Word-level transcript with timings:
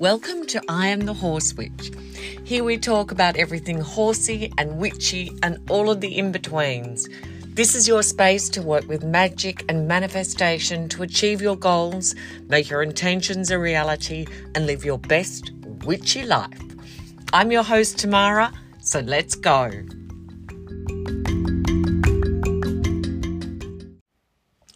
Welcome 0.00 0.44
to 0.46 0.60
I 0.68 0.88
Am 0.88 1.00
the 1.00 1.14
Horse 1.14 1.54
Witch. 1.54 1.92
Here 2.42 2.64
we 2.64 2.78
talk 2.78 3.12
about 3.12 3.36
everything 3.36 3.78
horsey 3.78 4.52
and 4.58 4.78
witchy 4.78 5.30
and 5.44 5.58
all 5.70 5.88
of 5.88 6.00
the 6.00 6.18
in 6.18 6.32
betweens. 6.32 7.08
This 7.46 7.76
is 7.76 7.86
your 7.86 8.02
space 8.02 8.48
to 8.50 8.62
work 8.62 8.88
with 8.88 9.04
magic 9.04 9.64
and 9.68 9.86
manifestation 9.86 10.88
to 10.88 11.04
achieve 11.04 11.40
your 11.40 11.56
goals, 11.56 12.16
make 12.48 12.68
your 12.68 12.82
intentions 12.82 13.52
a 13.52 13.58
reality, 13.58 14.26
and 14.56 14.66
live 14.66 14.84
your 14.84 14.98
best 14.98 15.52
witchy 15.84 16.24
life. 16.24 16.60
I'm 17.32 17.52
your 17.52 17.62
host, 17.62 17.96
Tamara, 17.98 18.52
so 18.80 18.98
let's 18.98 19.36
go. 19.36 19.70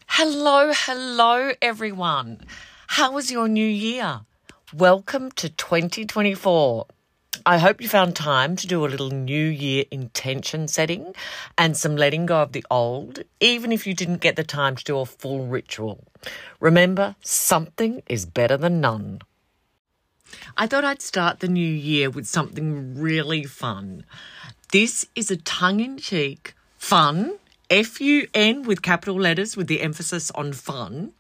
Hello, 0.07 0.73
hello, 0.73 1.53
everyone. 1.61 2.41
How 2.87 3.13
was 3.13 3.33
your 3.33 3.49
new 3.49 3.67
year? 3.67 4.21
Welcome 4.75 5.31
to 5.37 5.49
2024. 5.49 6.87
I 7.47 7.57
hope 7.57 7.81
you 7.81 7.89
found 7.89 8.15
time 8.15 8.55
to 8.57 8.67
do 8.67 8.85
a 8.85 8.87
little 8.87 9.09
New 9.09 9.47
Year 9.47 9.87
intention 9.91 10.69
setting 10.69 11.15
and 11.57 11.75
some 11.75 11.97
letting 11.97 12.27
go 12.27 12.43
of 12.43 12.53
the 12.53 12.63
old, 12.71 13.21
even 13.41 13.73
if 13.73 13.87
you 13.87 13.95
didn't 13.95 14.21
get 14.21 14.37
the 14.37 14.45
time 14.45 14.77
to 14.77 14.85
do 14.85 14.99
a 14.99 15.07
full 15.07 15.47
ritual. 15.47 16.05
Remember, 16.61 17.17
something 17.23 18.03
is 18.09 18.27
better 18.27 18.59
than 18.59 18.79
none. 18.79 19.21
I 20.59 20.67
thought 20.67 20.85
I'd 20.85 21.01
start 21.01 21.41
the 21.41 21.49
new 21.49 21.61
year 21.67 22.11
with 22.11 22.27
something 22.27 23.01
really 23.01 23.45
fun. 23.45 24.05
This 24.71 25.07
is 25.15 25.31
a 25.31 25.39
tongue 25.39 25.81
in 25.81 25.97
cheek, 25.97 26.53
fun, 26.77 27.39
F 27.71 28.03
U 28.03 28.29
N 28.35 28.65
with 28.65 28.83
capital 28.83 29.17
letters 29.17 29.57
with 29.57 29.67
the 29.67 29.81
emphasis 29.81 30.31
on 30.33 30.53
fun 30.53 31.15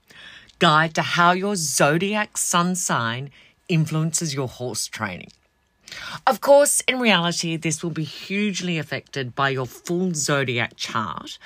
guide 0.59 0.95
to 0.95 1.03
how 1.03 1.33
your 1.33 1.57
zodiac 1.57 2.37
sun 2.37 2.75
sign 2.75 3.31
influences 3.69 4.35
your 4.35 4.49
horse 4.49 4.87
training. 4.87 5.31
Of 6.27 6.41
course, 6.41 6.83
in 6.83 6.99
reality, 7.01 7.57
this 7.57 7.83
will 7.83 7.91
be 7.91 8.05
hugely 8.05 8.79
affected 8.79 9.35
by 9.35 9.51
your 9.51 9.67
full 9.67 10.13
zodiac 10.15 10.77
chart, 10.77 11.39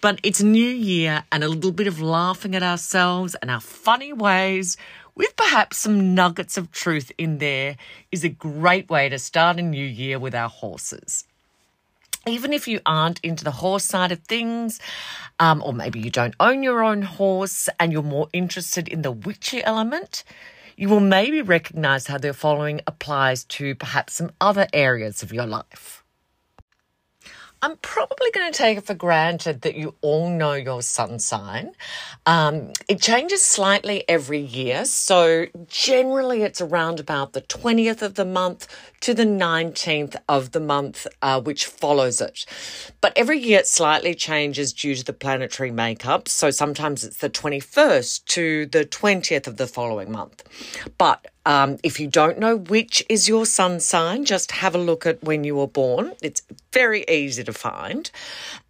but 0.00 0.20
it's 0.22 0.42
new 0.42 0.68
year 0.68 1.24
and 1.32 1.42
a 1.42 1.48
little 1.48 1.72
bit 1.72 1.86
of 1.86 2.00
laughing 2.00 2.54
at 2.54 2.62
ourselves 2.62 3.34
and 3.36 3.50
our 3.50 3.60
funny 3.60 4.12
ways, 4.12 4.76
with 5.14 5.34
perhaps 5.36 5.78
some 5.78 6.14
nuggets 6.14 6.58
of 6.58 6.70
truth 6.72 7.10
in 7.16 7.38
there, 7.38 7.76
is 8.12 8.22
a 8.22 8.28
great 8.28 8.90
way 8.90 9.08
to 9.08 9.18
start 9.18 9.58
a 9.58 9.62
new 9.62 9.84
year 9.84 10.18
with 10.18 10.34
our 10.34 10.50
horses 10.50 11.24
even 12.26 12.52
if 12.52 12.66
you 12.66 12.80
aren't 12.84 13.20
into 13.20 13.44
the 13.44 13.50
horse 13.52 13.84
side 13.84 14.12
of 14.12 14.18
things, 14.20 14.80
um, 15.38 15.62
or 15.64 15.72
maybe 15.72 16.00
you 16.00 16.10
don't 16.10 16.34
own 16.40 16.62
your 16.62 16.82
own 16.82 17.02
horse 17.02 17.68
and 17.78 17.92
you're 17.92 18.02
more 18.02 18.28
interested 18.32 18.88
in 18.88 19.02
the 19.02 19.12
witchy 19.12 19.62
element, 19.62 20.24
you 20.76 20.88
will 20.88 21.00
maybe 21.00 21.40
recognize 21.40 22.08
how 22.08 22.18
the 22.18 22.34
following 22.34 22.80
applies 22.86 23.44
to 23.44 23.74
perhaps 23.74 24.14
some 24.14 24.30
other 24.40 24.66
areas 24.72 25.22
of 25.22 25.32
your 25.32 25.46
life. 25.46 26.04
I'm 27.62 27.76
probably 27.78 28.30
going 28.32 28.52
to 28.52 28.56
take 28.56 28.78
it 28.78 28.86
for 28.86 28.94
granted 28.94 29.62
that 29.62 29.76
you 29.76 29.94
all 30.02 30.28
know 30.28 30.52
your 30.52 30.82
sun 30.82 31.18
sign. 31.18 31.72
Um, 32.26 32.72
it 32.86 33.00
changes 33.00 33.42
slightly 33.42 34.04
every 34.08 34.40
year. 34.40 34.84
So 34.84 35.46
generally, 35.66 36.42
it's 36.42 36.60
around 36.60 37.00
about 37.00 37.32
the 37.32 37.40
20th 37.40 38.02
of 38.02 38.14
the 38.14 38.26
month 38.26 38.68
to 39.00 39.14
the 39.14 39.24
19th 39.24 40.16
of 40.28 40.52
the 40.52 40.60
month, 40.60 41.06
uh, 41.22 41.40
which 41.40 41.64
follows 41.64 42.20
it. 42.20 42.44
But 43.00 43.14
every 43.16 43.38
year 43.38 43.60
it 43.60 43.66
slightly 43.66 44.14
changes 44.14 44.72
due 44.72 44.94
to 44.94 45.04
the 45.04 45.12
planetary 45.12 45.70
makeup. 45.70 46.28
So 46.28 46.50
sometimes 46.50 47.04
it's 47.04 47.18
the 47.18 47.30
21st 47.30 48.24
to 48.26 48.66
the 48.66 48.84
20th 48.84 49.46
of 49.46 49.56
the 49.56 49.66
following 49.66 50.12
month. 50.12 50.44
But 50.98 51.26
um, 51.46 51.78
if 51.84 52.00
you 52.00 52.08
don't 52.08 52.40
know 52.40 52.56
which 52.56 53.04
is 53.08 53.28
your 53.28 53.46
sun 53.46 53.78
sign, 53.78 54.24
just 54.24 54.50
have 54.50 54.74
a 54.74 54.78
look 54.78 55.06
at 55.06 55.22
when 55.22 55.44
you 55.44 55.54
were 55.54 55.68
born. 55.68 56.12
It's 56.20 56.42
very 56.72 57.04
easy 57.08 57.44
to 57.44 57.52
find. 57.52 58.10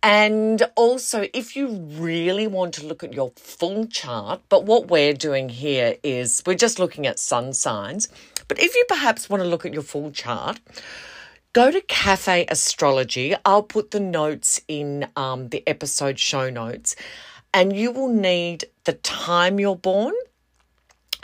And 0.02 0.62
also, 0.76 1.26
if 1.32 1.56
you 1.56 1.68
really 1.68 2.46
want 2.46 2.74
to 2.74 2.86
look 2.86 3.02
at 3.02 3.14
your 3.14 3.32
full 3.36 3.86
chart, 3.86 4.42
but 4.50 4.66
what 4.66 4.88
we're 4.88 5.14
doing 5.14 5.48
here 5.48 5.96
is 6.02 6.42
we're 6.44 6.54
just 6.54 6.78
looking 6.78 7.06
at 7.06 7.18
sun 7.18 7.54
signs. 7.54 8.08
But 8.46 8.60
if 8.60 8.74
you 8.74 8.84
perhaps 8.88 9.30
want 9.30 9.42
to 9.42 9.48
look 9.48 9.64
at 9.64 9.72
your 9.72 9.82
full 9.82 10.10
chart, 10.10 10.60
go 11.54 11.70
to 11.70 11.80
Cafe 11.80 12.44
Astrology. 12.50 13.34
I'll 13.46 13.62
put 13.62 13.90
the 13.90 14.00
notes 14.00 14.60
in 14.68 15.08
um, 15.16 15.48
the 15.48 15.66
episode 15.66 16.18
show 16.18 16.50
notes, 16.50 16.94
and 17.54 17.74
you 17.74 17.90
will 17.90 18.12
need 18.12 18.66
the 18.84 18.92
time 18.92 19.58
you're 19.58 19.76
born 19.76 20.12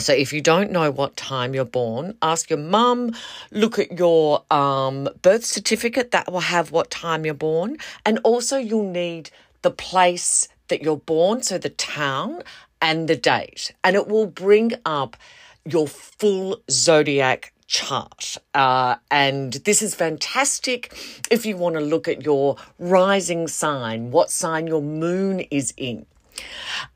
so 0.02 0.12
if 0.12 0.32
you 0.32 0.40
don't 0.40 0.70
know 0.70 0.90
what 0.90 1.16
time 1.16 1.54
you're 1.54 1.64
born, 1.64 2.16
ask 2.22 2.50
your 2.50 2.58
mum, 2.58 3.14
look 3.50 3.78
at 3.78 3.98
your 3.98 4.44
um, 4.50 5.08
birth 5.22 5.44
certificate 5.44 6.10
that 6.10 6.30
will 6.30 6.40
have 6.40 6.72
what 6.72 6.90
time 6.90 7.24
you're 7.24 7.34
born. 7.34 7.76
And 8.04 8.18
also 8.24 8.58
you'll 8.58 8.90
need 8.90 9.30
the 9.62 9.70
place 9.70 10.48
that 10.68 10.82
you're 10.82 10.96
born, 10.96 11.42
so 11.42 11.58
the 11.58 11.70
town 11.70 12.42
and 12.80 13.08
the 13.08 13.16
date. 13.16 13.72
And 13.84 13.94
it 13.96 14.08
will 14.08 14.26
bring 14.26 14.72
up 14.84 15.16
your 15.64 15.86
full 15.86 16.60
zodiac 16.70 17.52
chart. 17.66 18.36
Uh, 18.54 18.96
and 19.10 19.54
this 19.64 19.80
is 19.80 19.94
fantastic 19.94 20.92
if 21.30 21.46
you 21.46 21.56
want 21.56 21.74
to 21.76 21.80
look 21.80 22.08
at 22.08 22.22
your 22.22 22.56
rising 22.78 23.48
sign, 23.48 24.10
what 24.10 24.30
sign 24.30 24.66
your 24.66 24.82
moon 24.82 25.40
is 25.50 25.72
in. 25.76 26.06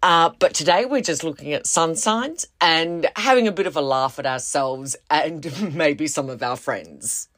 Uh, 0.02 0.30
but 0.38 0.54
today 0.54 0.84
we're 0.84 1.00
just 1.00 1.24
looking 1.24 1.52
at 1.52 1.66
sun 1.66 1.96
signs 1.96 2.46
and 2.60 3.06
having 3.16 3.46
a 3.48 3.52
bit 3.52 3.66
of 3.66 3.76
a 3.76 3.80
laugh 3.80 4.18
at 4.18 4.26
ourselves 4.26 4.96
and 5.10 5.74
maybe 5.74 6.06
some 6.06 6.28
of 6.28 6.42
our 6.42 6.56
friends. 6.56 7.28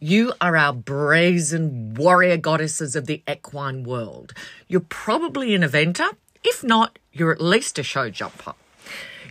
You 0.00 0.32
are 0.40 0.56
our 0.56 0.72
brazen 0.72 1.94
warrior 1.94 2.36
goddesses 2.36 2.94
of 2.94 3.06
the 3.06 3.22
equine 3.28 3.82
world. 3.82 4.32
You're 4.68 4.80
probably 4.80 5.56
an 5.56 5.62
eventer. 5.62 6.10
If 6.44 6.62
not, 6.62 7.00
you're 7.12 7.32
at 7.32 7.40
least 7.40 7.80
a 7.80 7.82
show 7.82 8.08
jumper. 8.08 8.54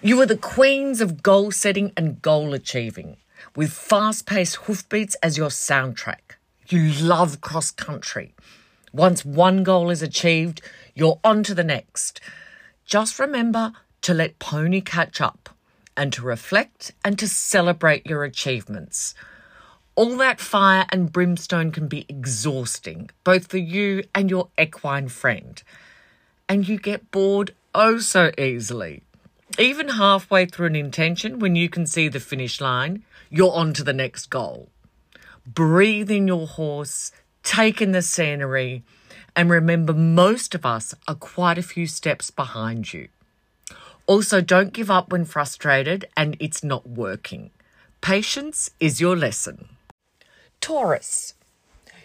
You 0.01 0.19
are 0.21 0.25
the 0.25 0.37
queens 0.37 0.99
of 0.99 1.23
goal 1.23 1.51
setting 1.51 1.93
and 1.95 2.21
goal 2.21 2.53
achieving, 2.53 3.15
with 3.55 3.71
fast 3.71 4.25
paced 4.25 4.57
hoofbeats 4.57 5.15
as 5.23 5.37
your 5.37 5.49
soundtrack. 5.49 6.35
You 6.67 6.91
love 7.01 7.39
cross 7.39 7.71
country. 7.71 8.35
Once 8.91 9.23
one 9.23 9.63
goal 9.63 9.89
is 9.89 10.01
achieved, 10.01 10.61
you're 10.97 11.19
on 11.23 11.43
to 11.43 11.53
the 11.53 11.63
next. 11.63 12.19
Just 12.83 13.19
remember 13.19 13.71
to 14.01 14.15
let 14.15 14.39
Pony 14.39 14.81
catch 14.81 15.21
up 15.21 15.49
and 15.95 16.11
to 16.13 16.23
reflect 16.23 16.91
and 17.05 17.19
to 17.19 17.27
celebrate 17.27 18.07
your 18.07 18.23
achievements. 18.23 19.13
All 19.93 20.17
that 20.17 20.39
fire 20.39 20.87
and 20.91 21.11
brimstone 21.11 21.71
can 21.71 21.87
be 21.87 22.07
exhausting, 22.09 23.11
both 23.23 23.47
for 23.47 23.59
you 23.59 24.05
and 24.15 24.31
your 24.31 24.49
equine 24.59 25.07
friend. 25.07 25.61
And 26.49 26.67
you 26.67 26.79
get 26.79 27.11
bored 27.11 27.53
oh 27.75 27.99
so 27.99 28.31
easily. 28.35 29.03
Even 29.59 29.89
halfway 29.89 30.47
through 30.47 30.67
an 30.67 30.75
intention, 30.75 31.37
when 31.37 31.55
you 31.55 31.69
can 31.69 31.85
see 31.85 32.07
the 32.07 32.19
finish 32.19 32.59
line, 32.59 33.03
you're 33.29 33.53
on 33.53 33.73
to 33.73 33.83
the 33.83 33.93
next 33.93 34.31
goal. 34.31 34.69
Breathe 35.45 36.09
in 36.09 36.27
your 36.27 36.47
horse, 36.47 37.11
take 37.43 37.83
in 37.83 37.91
the 37.91 38.01
scenery, 38.01 38.83
and 39.35 39.49
remember, 39.49 39.93
most 39.93 40.55
of 40.55 40.65
us 40.65 40.95
are 41.07 41.15
quite 41.15 41.57
a 41.57 41.63
few 41.63 41.87
steps 41.87 42.31
behind 42.31 42.93
you. 42.93 43.09
Also, 44.05 44.41
don't 44.41 44.73
give 44.73 44.89
up 44.89 45.11
when 45.11 45.25
frustrated 45.25 46.05
and 46.15 46.37
it's 46.39 46.63
not 46.63 46.87
working. 46.87 47.51
Patience 48.01 48.69
is 48.79 49.01
your 49.01 49.15
lesson. 49.15 49.69
Taurus, 50.61 51.33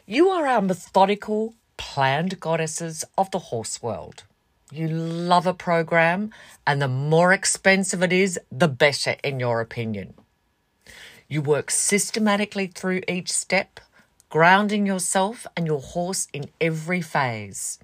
you 0.06 0.28
are 0.28 0.46
our 0.46 0.60
methodical, 0.60 1.54
planned 1.76 2.40
goddesses 2.40 3.04
of 3.16 3.30
the 3.30 3.38
horse 3.38 3.82
world. 3.82 4.24
You 4.72 4.88
love 4.88 5.46
a 5.46 5.54
program, 5.54 6.32
and 6.66 6.80
the 6.80 6.88
more 6.88 7.32
expensive 7.32 8.02
it 8.02 8.12
is, 8.12 8.40
the 8.50 8.68
better, 8.68 9.16
in 9.22 9.38
your 9.38 9.60
opinion. 9.60 10.14
You 11.28 11.42
work 11.42 11.70
systematically 11.70 12.68
through 12.68 13.02
each 13.06 13.30
step 13.30 13.80
grounding 14.32 14.86
yourself 14.86 15.46
and 15.54 15.66
your 15.66 15.78
horse 15.78 16.26
in 16.32 16.48
every 16.58 17.02
phase. 17.02 17.78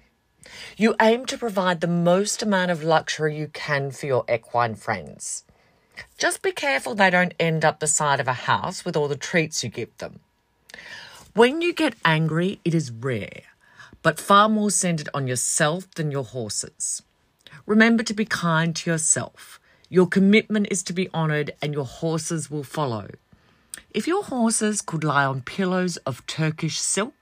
You 0.77 0.95
aim 0.99 1.27
to 1.27 1.37
provide 1.37 1.79
the 1.79 1.85
most 1.85 2.41
amount 2.41 2.71
of 2.71 2.81
luxury 2.81 3.37
you 3.37 3.49
can 3.49 3.91
for 3.91 4.07
your 4.07 4.25
equine 4.27 4.73
friends. 4.73 5.43
Just 6.17 6.41
be 6.41 6.51
careful 6.51 6.95
they 6.95 7.11
don't 7.11 7.35
end 7.39 7.63
up 7.63 7.79
beside 7.79 8.19
of 8.19 8.27
a 8.27 8.49
house 8.49 8.83
with 8.83 8.97
all 8.97 9.07
the 9.07 9.15
treats 9.15 9.63
you 9.63 9.69
give 9.69 9.95
them. 9.99 10.21
When 11.35 11.61
you 11.61 11.71
get 11.71 11.93
angry, 12.03 12.59
it 12.65 12.73
is 12.73 12.89
rare, 12.89 13.43
but 14.01 14.19
far 14.19 14.49
more 14.49 14.71
centered 14.71 15.09
on 15.13 15.27
yourself 15.27 15.91
than 15.91 16.09
your 16.09 16.23
horses. 16.23 17.03
Remember 17.67 18.01
to 18.01 18.13
be 18.15 18.25
kind 18.25 18.75
to 18.75 18.89
yourself. 18.89 19.59
Your 19.87 20.07
commitment 20.07 20.65
is 20.71 20.81
to 20.83 20.93
be 20.93 21.13
honoured, 21.13 21.53
and 21.61 21.75
your 21.75 21.85
horses 21.85 22.49
will 22.49 22.63
follow. 22.63 23.09
If 23.91 24.05
your 24.05 24.23
horses 24.23 24.83
could 24.83 25.03
lie 25.03 25.25
on 25.25 25.41
pillows 25.41 25.97
of 25.97 26.25
Turkish 26.27 26.79
silk, 26.79 27.15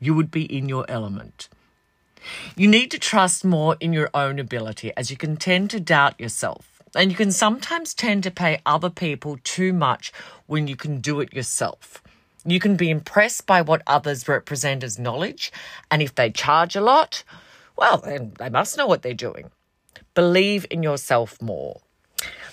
you 0.00 0.14
would 0.14 0.32
be 0.32 0.44
in 0.44 0.68
your 0.68 0.84
element. 0.88 1.48
You 2.56 2.66
need 2.66 2.90
to 2.90 2.98
trust 2.98 3.44
more 3.44 3.76
in 3.78 3.92
your 3.92 4.10
own 4.12 4.40
ability 4.40 4.92
as 4.96 5.12
you 5.12 5.16
can 5.16 5.36
tend 5.36 5.70
to 5.70 5.78
doubt 5.78 6.18
yourself. 6.18 6.82
And 6.96 7.12
you 7.12 7.16
can 7.16 7.30
sometimes 7.30 7.94
tend 7.94 8.24
to 8.24 8.32
pay 8.32 8.60
other 8.66 8.90
people 8.90 9.38
too 9.44 9.72
much 9.72 10.12
when 10.46 10.66
you 10.66 10.74
can 10.74 11.00
do 11.00 11.20
it 11.20 11.32
yourself. 11.32 12.02
You 12.44 12.58
can 12.58 12.76
be 12.76 12.90
impressed 12.90 13.46
by 13.46 13.62
what 13.62 13.82
others 13.86 14.26
represent 14.26 14.82
as 14.82 14.98
knowledge, 14.98 15.52
and 15.90 16.02
if 16.02 16.14
they 16.14 16.30
charge 16.30 16.74
a 16.74 16.80
lot, 16.80 17.22
well, 17.76 17.98
then 17.98 18.32
they 18.38 18.48
must 18.48 18.76
know 18.76 18.86
what 18.86 19.02
they're 19.02 19.14
doing. 19.14 19.50
Believe 20.14 20.66
in 20.68 20.82
yourself 20.82 21.40
more. 21.40 21.80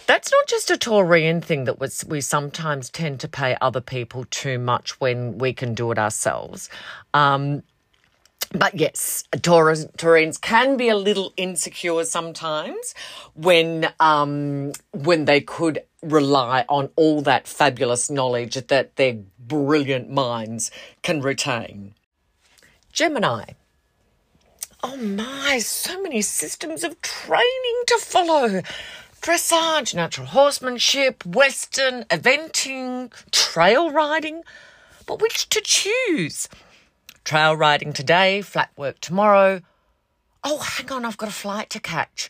That's 0.08 0.32
not 0.32 0.48
just 0.48 0.70
a 0.70 0.76
Taurian 0.76 1.44
thing 1.44 1.64
that 1.66 2.06
we 2.08 2.22
sometimes 2.22 2.90
tend 2.90 3.20
to 3.22 3.28
pay 3.28 3.58
other 3.60 3.82
people 3.82 4.26
too 4.30 4.60
much 4.60 5.00
when 5.00 5.38
we 5.40 5.52
can 5.54 5.74
do 5.74 5.92
it 5.92 5.98
ourselves. 5.98 6.70
Um, 7.14 7.64
but 8.52 8.76
yes, 8.76 9.24
Taurines 9.32 10.40
can 10.40 10.78
be 10.78 10.90
a 10.90 10.96
little 10.96 11.34
insecure 11.36 12.04
sometimes 12.06 12.94
when 13.34 13.92
um, 14.00 14.72
when 14.92 15.26
they 15.26 15.42
could 15.42 15.84
rely 16.02 16.66
on 16.70 16.90
all 16.96 17.22
that 17.22 17.48
fabulous 17.48 18.10
knowledge 18.10 18.56
that 18.68 18.96
their 18.96 19.18
brilliant 19.40 20.10
minds 20.10 20.72
can 21.02 21.22
retain. 21.22 21.96
Gemini. 22.94 23.46
Oh 24.84 24.98
my, 24.98 25.58
so 25.60 26.02
many 26.04 26.22
systems 26.22 26.84
of 26.84 27.02
training 27.02 27.84
to 27.88 27.98
follow 27.98 28.62
dressage, 29.26 29.96
natural 29.96 30.28
horsemanship, 30.28 31.26
western, 31.26 32.04
eventing, 32.12 33.12
trail 33.32 33.90
riding. 33.90 34.44
But 35.08 35.20
which 35.20 35.50
to 35.50 35.62
choose? 35.62 36.48
Trail 37.24 37.58
riding 37.58 37.92
today, 37.92 38.44
flat 38.44 38.70
work 38.78 39.00
tomorrow. 39.02 39.62
Oh, 40.44 40.60
hang 40.60 40.92
on, 40.92 41.06
I've 41.06 41.18
got 41.18 41.30
a 41.30 41.32
flight 41.32 41.72
to 41.72 41.80
catch. 41.80 42.30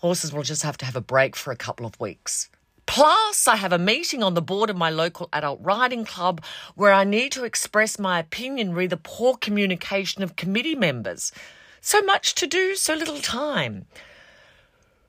Horses 0.00 0.30
will 0.30 0.42
just 0.42 0.62
have 0.64 0.76
to 0.76 0.84
have 0.84 0.96
a 0.96 1.00
break 1.00 1.34
for 1.34 1.50
a 1.50 1.56
couple 1.56 1.86
of 1.86 1.98
weeks. 1.98 2.50
Plus, 2.84 3.48
I 3.48 3.56
have 3.56 3.72
a 3.72 3.78
meeting 3.78 4.22
on 4.22 4.34
the 4.34 4.42
board 4.42 4.68
of 4.68 4.76
my 4.76 4.90
local 4.90 5.30
adult 5.32 5.60
riding 5.62 6.04
club 6.04 6.42
where 6.74 6.92
I 6.92 7.04
need 7.04 7.32
to 7.32 7.44
express 7.44 7.98
my 7.98 8.18
opinion 8.18 8.74
re 8.74 8.86
the 8.86 8.98
poor 8.98 9.34
communication 9.38 10.22
of 10.22 10.36
committee 10.36 10.74
members. 10.74 11.32
So 11.80 12.02
much 12.02 12.34
to 12.34 12.46
do, 12.46 12.74
so 12.74 12.92
little 12.92 13.20
time. 13.20 13.86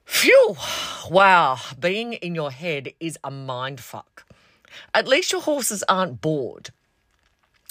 Phew! 0.10 0.58
Wow, 1.10 1.60
being 1.80 2.14
in 2.14 2.36
your 2.36 2.52
head 2.52 2.90
is 3.00 3.18
a 3.24 3.32
mind 3.32 3.80
fuck. 3.80 4.26
At 4.94 5.08
least 5.08 5.32
your 5.32 5.40
horses 5.40 5.84
aren't 5.88 6.20
bored. 6.20 6.72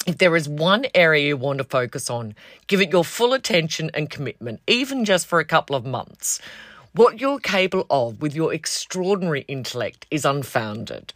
If 0.07 0.17
there 0.17 0.35
is 0.35 0.49
one 0.49 0.87
area 0.95 1.27
you 1.27 1.37
want 1.37 1.59
to 1.59 1.65
focus 1.65 2.09
on, 2.09 2.35
give 2.69 2.81
it 2.81 2.91
your 2.91 3.05
full 3.05 3.35
attention 3.35 3.91
and 3.93 4.09
commitment, 4.09 4.61
even 4.67 5.05
just 5.05 5.27
for 5.27 5.41
a 5.41 5.45
couple 5.45 5.77
of 5.77 5.85
months. 5.85 6.41
What 6.93 7.21
you're 7.21 7.41
capable 7.41 7.87
of 7.91 8.23
with 8.23 8.35
your 8.35 8.55
extraordinary 8.55 9.45
intellect 9.49 10.07
is 10.11 10.25
unfounded. 10.25 11.13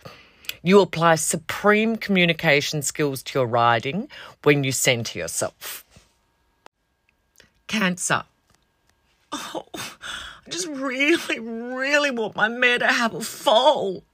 You 0.62 0.80
apply 0.80 1.14
supreme 1.14 1.96
communication 1.96 2.82
skills 2.82 3.22
to 3.22 3.38
your 3.38 3.46
riding 3.46 4.08
when 4.42 4.64
you 4.64 4.72
centre 4.72 5.18
yourself. 5.20 5.86
Cancer. 7.68 8.24
Oh, 9.32 9.64
I 10.46 10.50
just 10.50 10.66
really, 10.66 11.38
really 11.38 12.10
want 12.10 12.36
my 12.36 12.48
mare 12.48 12.78
to 12.78 12.86
have 12.86 13.14
a 13.14 13.20
foal 13.20 14.04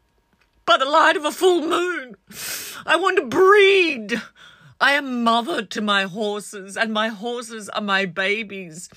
by 0.66 0.76
the 0.76 0.84
light 0.84 1.16
of 1.16 1.24
a 1.24 1.32
full 1.32 1.66
moon. 1.66 2.16
I 2.84 2.96
want 2.96 3.16
to 3.16 3.26
breed. 3.26 4.20
I 4.80 4.92
am 4.92 5.24
mother 5.24 5.62
to 5.62 5.80
my 5.80 6.04
horses, 6.04 6.76
and 6.76 6.92
my 6.92 7.08
horses 7.08 7.68
are 7.70 7.80
my 7.80 8.04
babies. 8.04 8.90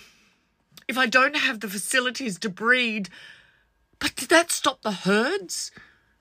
If 0.87 0.97
I 0.97 1.07
don't 1.07 1.37
have 1.37 1.61
the 1.61 1.69
facilities 1.69 2.37
to 2.39 2.49
breed, 2.49 3.09
but 3.97 4.15
did 4.15 4.29
that 4.29 4.51
stop 4.51 4.81
the 4.81 4.91
herds? 4.91 5.71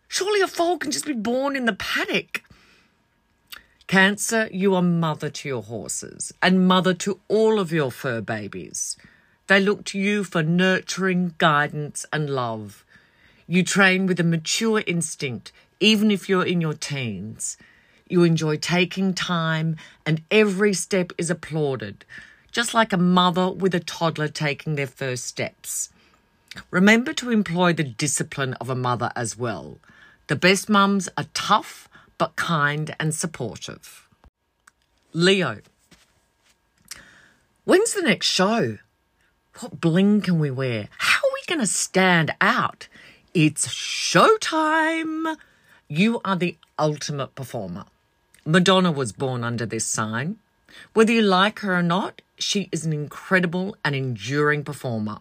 Surely 0.07 0.41
a 0.41 0.47
foal 0.47 0.79
can 0.79 0.93
just 0.93 1.07
be 1.07 1.13
born 1.13 1.57
in 1.57 1.65
the 1.65 1.73
paddock. 1.73 2.43
Cancer, 3.87 4.49
you 4.53 4.77
are 4.77 4.83
mother 4.83 5.31
to 5.31 5.49
your 5.49 5.63
horses 5.63 6.33
and 6.41 6.69
mother 6.69 6.95
to 6.95 7.19
all 7.27 7.59
of 7.59 7.73
your 7.73 7.91
fur 7.91 8.21
babies. 8.21 8.97
They 9.51 9.59
look 9.59 9.85
to 9.87 9.99
you 9.99 10.23
for 10.23 10.45
nurturing, 10.45 11.35
guidance, 11.39 12.07
and 12.13 12.31
love. 12.31 12.85
You 13.49 13.65
train 13.65 14.07
with 14.07 14.21
a 14.21 14.23
mature 14.23 14.85
instinct, 14.87 15.51
even 15.81 16.13
if 16.13 16.29
you're 16.29 16.47
in 16.47 16.61
your 16.61 16.75
teens. 16.75 17.57
You 18.09 18.23
enjoy 18.23 18.59
taking 18.59 19.13
time, 19.13 19.77
and 20.07 20.23
every 20.31 20.73
step 20.73 21.11
is 21.19 21.31
applauded, 21.31 22.05
just 22.53 22.75
like 22.75 22.93
a 22.93 22.97
mother 22.97 23.51
with 23.51 23.75
a 23.75 23.81
toddler 23.81 24.29
taking 24.29 24.77
their 24.77 24.87
first 24.87 25.25
steps. 25.25 25.91
Remember 26.71 27.13
to 27.15 27.33
employ 27.33 27.73
the 27.73 27.83
discipline 27.83 28.55
of 28.61 28.71
a 28.71 28.77
mother 28.77 29.11
as 29.17 29.37
well. 29.37 29.79
The 30.29 30.37
best 30.37 30.69
mums 30.69 31.09
are 31.19 31.27
tough, 31.35 31.89
but 32.19 32.37
kind 32.37 32.95
and 33.01 33.13
supportive. 33.13 34.07
Leo. 35.13 35.59
When's 37.65 37.95
the 37.95 38.03
next 38.03 38.29
show? 38.29 38.79
What 39.59 39.81
bling 39.81 40.21
can 40.21 40.39
we 40.39 40.51
wear? 40.51 40.89
How 40.99 41.19
are 41.19 41.33
we 41.35 41.43
going 41.47 41.61
to 41.61 41.67
stand 41.67 42.35
out? 42.41 42.89
It's 43.35 43.67
showtime. 43.69 45.37
You 45.89 46.21
are 46.25 46.37
the 46.37 46.57
ultimate 46.79 47.35
performer. 47.35 47.85
Madonna 48.47 48.91
was 48.91 49.13
born 49.13 49.45
under 49.45 49.67
this 49.67 49.85
sign. 49.85 50.37
Whether 50.95 51.13
you 51.13 51.23
like 51.23 51.59
her 51.61 51.75
or 51.75 51.83
not, 51.83 52.23
she 52.39 52.69
is 52.73 52.87
an 52.87 52.93
incredible 52.93 53.77
and 53.85 53.95
enduring 53.95 54.65
performer. 54.65 55.19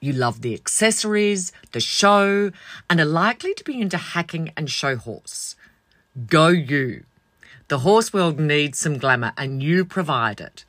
You 0.00 0.12
love 0.12 0.40
the 0.40 0.54
accessories, 0.54 1.52
the 1.70 1.78
show, 1.78 2.50
and 2.90 3.00
are 3.00 3.04
likely 3.04 3.54
to 3.54 3.62
be 3.62 3.80
into 3.80 3.96
hacking 3.96 4.52
and 4.56 4.68
show 4.68 4.96
horse. 4.96 5.54
Go 6.26 6.48
you. 6.48 7.04
The 7.68 7.78
horse 7.80 8.12
world 8.12 8.40
needs 8.40 8.78
some 8.78 8.98
glamour 8.98 9.32
and 9.36 9.62
you 9.62 9.84
provide 9.84 10.40
it. 10.40 10.64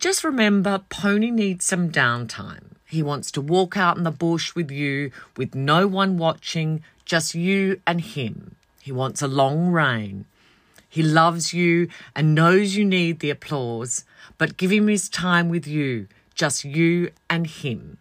Just 0.00 0.24
remember, 0.24 0.80
Pony 0.88 1.30
needs 1.30 1.66
some 1.66 1.90
downtime. 1.90 2.72
He 2.86 3.02
wants 3.02 3.30
to 3.32 3.42
walk 3.42 3.76
out 3.76 3.98
in 3.98 4.04
the 4.04 4.10
bush 4.10 4.54
with 4.54 4.70
you, 4.70 5.10
with 5.36 5.54
no 5.54 5.86
one 5.86 6.16
watching, 6.16 6.82
just 7.04 7.34
you 7.34 7.82
and 7.86 8.00
him. 8.00 8.56
He 8.80 8.92
wants 8.92 9.20
a 9.20 9.28
long 9.28 9.68
rein. 9.68 10.24
He 10.88 11.02
loves 11.02 11.52
you 11.52 11.88
and 12.16 12.34
knows 12.34 12.76
you 12.76 12.84
need 12.86 13.20
the 13.20 13.28
applause, 13.28 14.06
but 14.38 14.56
give 14.56 14.72
him 14.72 14.88
his 14.88 15.10
time 15.10 15.50
with 15.50 15.66
you, 15.66 16.08
just 16.34 16.64
you 16.64 17.10
and 17.28 17.46
him. 17.46 17.98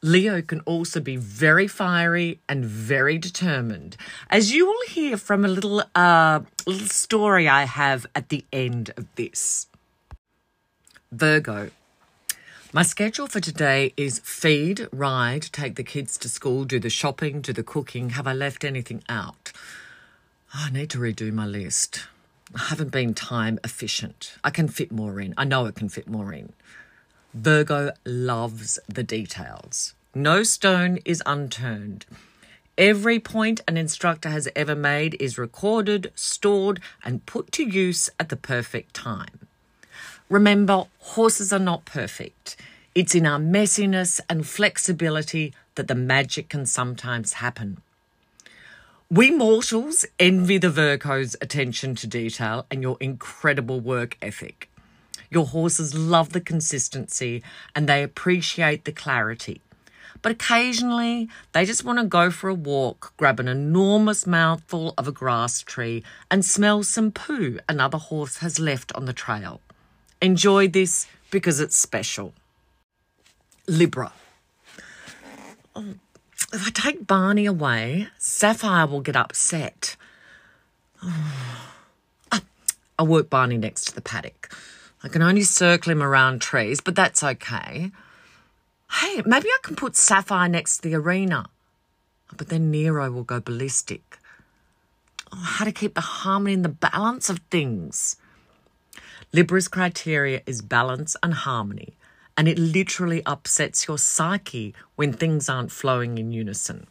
Leo 0.00 0.40
can 0.40 0.60
also 0.60 1.00
be 1.00 1.16
very 1.16 1.68
fiery 1.68 2.40
and 2.48 2.64
very 2.64 3.18
determined, 3.18 3.98
as 4.30 4.54
you 4.54 4.64
will 4.64 4.88
hear 4.88 5.18
from 5.18 5.44
a 5.44 5.48
little 5.48 5.84
uh, 5.94 6.40
little 6.66 6.88
story 6.88 7.46
I 7.46 7.64
have 7.64 8.06
at 8.14 8.30
the 8.30 8.46
end 8.50 8.90
of 8.96 9.06
this. 9.16 9.66
Virgo. 11.12 11.70
My 12.72 12.82
schedule 12.82 13.26
for 13.26 13.38
today 13.38 13.92
is 13.98 14.20
feed, 14.20 14.88
ride, 14.90 15.42
take 15.52 15.76
the 15.76 15.84
kids 15.84 16.16
to 16.16 16.26
school, 16.26 16.64
do 16.64 16.80
the 16.80 16.88
shopping, 16.88 17.42
do 17.42 17.52
the 17.52 17.62
cooking. 17.62 18.10
Have 18.10 18.26
I 18.26 18.32
left 18.32 18.64
anything 18.64 19.04
out? 19.10 19.52
Oh, 20.54 20.68
I 20.68 20.70
need 20.70 20.88
to 20.88 20.98
redo 20.98 21.30
my 21.30 21.44
list. 21.44 22.06
I 22.54 22.62
haven't 22.64 22.92
been 22.92 23.12
time 23.12 23.58
efficient. 23.62 24.36
I 24.42 24.48
can 24.48 24.68
fit 24.68 24.90
more 24.90 25.20
in. 25.20 25.34
I 25.36 25.44
know 25.44 25.66
I 25.66 25.72
can 25.72 25.90
fit 25.90 26.08
more 26.08 26.32
in. 26.32 26.54
Virgo 27.34 27.90
loves 28.06 28.78
the 28.88 29.02
details. 29.02 29.92
No 30.14 30.42
stone 30.42 30.98
is 31.04 31.22
unturned. 31.26 32.06
Every 32.78 33.20
point 33.20 33.60
an 33.68 33.76
instructor 33.76 34.30
has 34.30 34.48
ever 34.56 34.74
made 34.74 35.18
is 35.20 35.36
recorded, 35.36 36.10
stored, 36.14 36.80
and 37.04 37.26
put 37.26 37.52
to 37.52 37.64
use 37.64 38.08
at 38.18 38.30
the 38.30 38.36
perfect 38.36 38.94
time. 38.94 39.48
Remember, 40.32 40.86
horses 40.98 41.52
are 41.52 41.58
not 41.58 41.84
perfect. 41.84 42.56
It's 42.94 43.14
in 43.14 43.26
our 43.26 43.38
messiness 43.38 44.18
and 44.30 44.46
flexibility 44.46 45.52
that 45.74 45.88
the 45.88 45.94
magic 45.94 46.48
can 46.48 46.64
sometimes 46.64 47.34
happen. 47.34 47.82
We 49.10 49.30
mortals 49.30 50.06
envy 50.18 50.56
the 50.56 50.70
Virgo's 50.70 51.36
attention 51.42 51.96
to 51.96 52.06
detail 52.06 52.64
and 52.70 52.80
your 52.80 52.96
incredible 52.98 53.80
work 53.80 54.16
ethic. 54.22 54.70
Your 55.28 55.44
horses 55.44 55.94
love 55.94 56.32
the 56.32 56.40
consistency 56.40 57.42
and 57.76 57.86
they 57.86 58.02
appreciate 58.02 58.86
the 58.86 58.92
clarity. 58.92 59.60
But 60.22 60.32
occasionally, 60.32 61.28
they 61.52 61.66
just 61.66 61.84
want 61.84 61.98
to 61.98 62.06
go 62.06 62.30
for 62.30 62.48
a 62.48 62.54
walk, 62.54 63.12
grab 63.18 63.38
an 63.38 63.48
enormous 63.48 64.26
mouthful 64.26 64.94
of 64.96 65.06
a 65.06 65.12
grass 65.12 65.60
tree, 65.60 66.02
and 66.30 66.42
smell 66.42 66.84
some 66.84 67.10
poo 67.10 67.58
another 67.68 67.98
horse 67.98 68.38
has 68.38 68.58
left 68.58 68.94
on 68.94 69.04
the 69.04 69.12
trail. 69.12 69.60
Enjoy 70.22 70.68
this 70.68 71.08
because 71.32 71.58
it's 71.58 71.76
special. 71.76 72.32
Libra. 73.66 74.12
Oh, 75.74 75.94
if 76.52 76.64
I 76.64 76.70
take 76.70 77.08
Barney 77.08 77.44
away, 77.44 78.06
Sapphire 78.18 78.86
will 78.86 79.00
get 79.00 79.16
upset. 79.16 79.96
Oh. 81.02 81.58
Ah, 82.30 82.42
I'll 83.00 83.08
work 83.08 83.28
Barney 83.28 83.58
next 83.58 83.86
to 83.86 83.94
the 83.96 84.00
paddock. 84.00 84.54
I 85.02 85.08
can 85.08 85.22
only 85.22 85.42
circle 85.42 85.90
him 85.90 86.04
around 86.04 86.40
trees, 86.40 86.80
but 86.80 86.94
that's 86.94 87.24
okay. 87.24 87.90
Hey, 88.92 89.22
maybe 89.26 89.48
I 89.48 89.58
can 89.64 89.74
put 89.74 89.96
Sapphire 89.96 90.48
next 90.48 90.76
to 90.76 90.82
the 90.88 90.94
arena. 90.94 91.46
But 92.36 92.48
then 92.48 92.70
Nero 92.70 93.10
will 93.10 93.24
go 93.24 93.40
ballistic. 93.40 94.18
Oh, 95.32 95.36
how 95.36 95.64
to 95.64 95.72
keep 95.72 95.94
the 95.94 96.00
harmony 96.00 96.54
and 96.54 96.64
the 96.64 96.68
balance 96.68 97.28
of 97.28 97.40
things. 97.50 98.16
Libra's 99.34 99.66
criteria 99.66 100.42
is 100.44 100.60
balance 100.60 101.16
and 101.22 101.32
harmony, 101.32 101.96
and 102.36 102.46
it 102.46 102.58
literally 102.58 103.22
upsets 103.24 103.88
your 103.88 103.96
psyche 103.96 104.74
when 104.94 105.14
things 105.14 105.48
aren't 105.48 105.72
flowing 105.72 106.18
in 106.18 106.32
unison. 106.32 106.86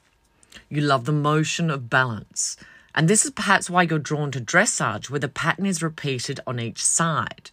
You 0.67 0.81
love 0.81 1.05
the 1.05 1.11
motion 1.11 1.69
of 1.69 1.87
balance, 1.87 2.57
and 2.95 3.07
this 3.07 3.25
is 3.25 3.31
perhaps 3.31 3.69
why 3.69 3.83
you're 3.83 3.99
drawn 3.99 4.31
to 4.31 4.41
dressage, 4.41 5.07
where 5.07 5.19
the 5.19 5.27
pattern 5.27 5.67
is 5.67 5.83
repeated 5.83 6.39
on 6.47 6.59
each 6.59 6.83
side. 6.83 7.51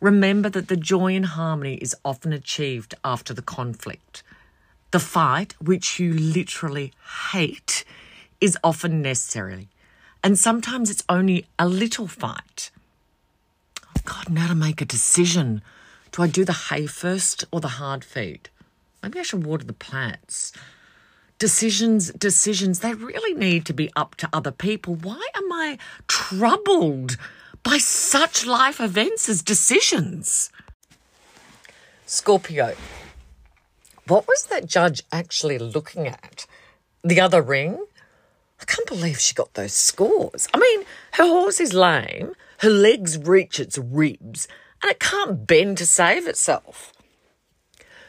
Remember 0.00 0.48
that 0.48 0.66
the 0.66 0.76
joy 0.76 1.14
and 1.14 1.26
harmony 1.26 1.76
is 1.76 1.94
often 2.04 2.32
achieved 2.32 2.96
after 3.04 3.32
the 3.32 3.42
conflict. 3.42 4.24
The 4.90 4.98
fight, 4.98 5.54
which 5.60 6.00
you 6.00 6.12
literally 6.14 6.92
hate, 7.30 7.84
is 8.40 8.58
often 8.64 9.02
necessary. 9.02 9.68
And 10.24 10.36
sometimes 10.36 10.90
it's 10.90 11.04
only 11.08 11.46
a 11.60 11.68
little 11.68 12.08
fight. 12.08 12.72
God, 14.08 14.30
now 14.30 14.48
to 14.48 14.54
make 14.54 14.80
a 14.80 14.86
decision. 14.86 15.60
Do 16.12 16.22
I 16.22 16.28
do 16.28 16.42
the 16.42 16.54
hay 16.70 16.86
first 16.86 17.44
or 17.52 17.60
the 17.60 17.76
hard 17.76 18.02
feed? 18.02 18.48
Maybe 19.02 19.18
I 19.18 19.22
should 19.22 19.44
water 19.44 19.66
the 19.66 19.74
plants. 19.74 20.54
Decisions, 21.38 22.10
decisions, 22.12 22.80
they 22.80 22.94
really 22.94 23.34
need 23.34 23.66
to 23.66 23.74
be 23.74 23.90
up 23.94 24.14
to 24.16 24.28
other 24.32 24.50
people. 24.50 24.94
Why 24.94 25.22
am 25.34 25.52
I 25.52 25.76
troubled 26.06 27.18
by 27.62 27.76
such 27.76 28.46
life 28.46 28.80
events 28.80 29.28
as 29.28 29.42
decisions? 29.42 30.50
Scorpio. 32.06 32.76
What 34.06 34.26
was 34.26 34.44
that 34.44 34.64
judge 34.64 35.02
actually 35.12 35.58
looking 35.58 36.06
at? 36.06 36.46
The 37.04 37.20
other 37.20 37.42
ring? 37.42 37.84
I 38.58 38.64
can't 38.64 38.88
believe 38.88 39.20
she 39.20 39.34
got 39.34 39.52
those 39.52 39.74
scores. 39.74 40.48
I 40.54 40.58
mean, 40.58 40.86
her 41.12 41.26
horse 41.26 41.60
is 41.60 41.74
lame, 41.74 42.32
her 42.58 42.70
legs 42.70 43.18
reach 43.18 43.60
its 43.60 43.78
ribs, 43.78 44.48
and 44.82 44.90
it 44.90 45.00
can't 45.00 45.46
bend 45.46 45.78
to 45.78 45.86
save 45.86 46.26
itself. 46.26 46.92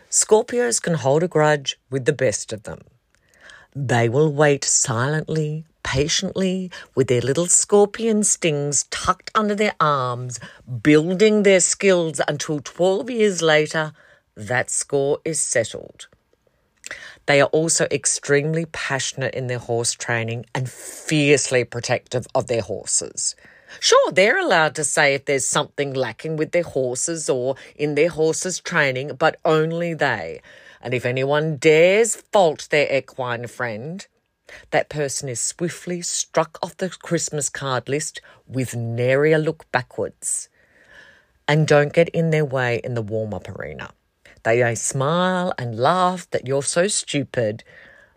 Scorpios 0.10 0.82
can 0.82 0.96
hold 0.96 1.24
a 1.24 1.28
grudge 1.28 1.80
with 1.90 2.06
the 2.06 2.14
best 2.14 2.52
of 2.52 2.64
them. 2.64 2.82
They 3.76 4.10
will 4.10 4.34
wait 4.34 4.64
silently, 4.64 5.66
patiently, 5.84 6.72
with 6.96 7.08
their 7.08 7.22
little 7.22 7.46
scorpion 7.46 8.24
stings 8.24 8.86
tucked 8.90 9.30
under 9.36 9.54
their 9.54 9.76
arms, 9.80 10.40
building 10.82 11.44
their 11.44 11.60
skills 11.60 12.20
until 12.28 12.60
12 12.60 13.10
years 13.12 13.42
later, 13.44 13.94
that 14.36 14.72
score 14.72 15.20
is 15.24 15.40
settled. 15.40 16.08
They 17.28 17.40
are 17.40 17.50
also 17.50 17.86
extremely 17.92 18.66
passionate 18.66 19.36
in 19.36 19.46
their 19.46 19.60
horse 19.60 19.92
training 19.92 20.48
and 20.56 20.68
fiercely 20.68 21.64
protective 21.64 22.26
of 22.34 22.48
their 22.48 22.62
horses. 22.62 23.36
Sure, 23.80 24.12
they're 24.12 24.40
allowed 24.40 24.74
to 24.76 24.84
say 24.84 25.14
if 25.14 25.26
there's 25.26 25.46
something 25.46 25.94
lacking 25.94 26.38
with 26.38 26.52
their 26.52 26.64
horses 26.64 27.30
or 27.30 27.56
in 27.76 27.96
their 27.96 28.10
horses' 28.10 28.60
training, 28.60 29.16
but 29.16 29.40
only 29.46 29.94
they. 29.94 30.42
And 30.82 30.94
if 30.94 31.06
anyone 31.06 31.58
dares 31.58 32.16
fault 32.16 32.68
their 32.72 32.92
equine 32.92 33.48
friend, 33.48 34.06
that 34.72 34.90
person 34.90 35.30
is 35.30 35.40
swiftly 35.40 36.02
struck 36.02 36.58
off 36.64 36.78
the 36.78 36.90
Christmas 36.90 37.50
card 37.50 37.88
list 37.88 38.22
with 38.48 38.76
nary 38.76 39.32
a 39.32 39.38
look 39.38 39.72
backwards. 39.72 40.50
And 41.48 41.68
don't 41.68 41.94
get 41.94 42.10
in 42.10 42.32
their 42.32 42.46
way 42.46 42.82
in 42.84 42.94
the 42.94 43.02
warm 43.02 43.34
up 43.34 43.50
arena. 43.50 43.92
They 44.44 44.64
may 44.64 44.76
smile 44.76 45.54
and 45.58 45.78
laugh 45.78 46.30
that 46.32 46.48
you're 46.48 46.64
so 46.64 46.88
stupid, 46.88 47.64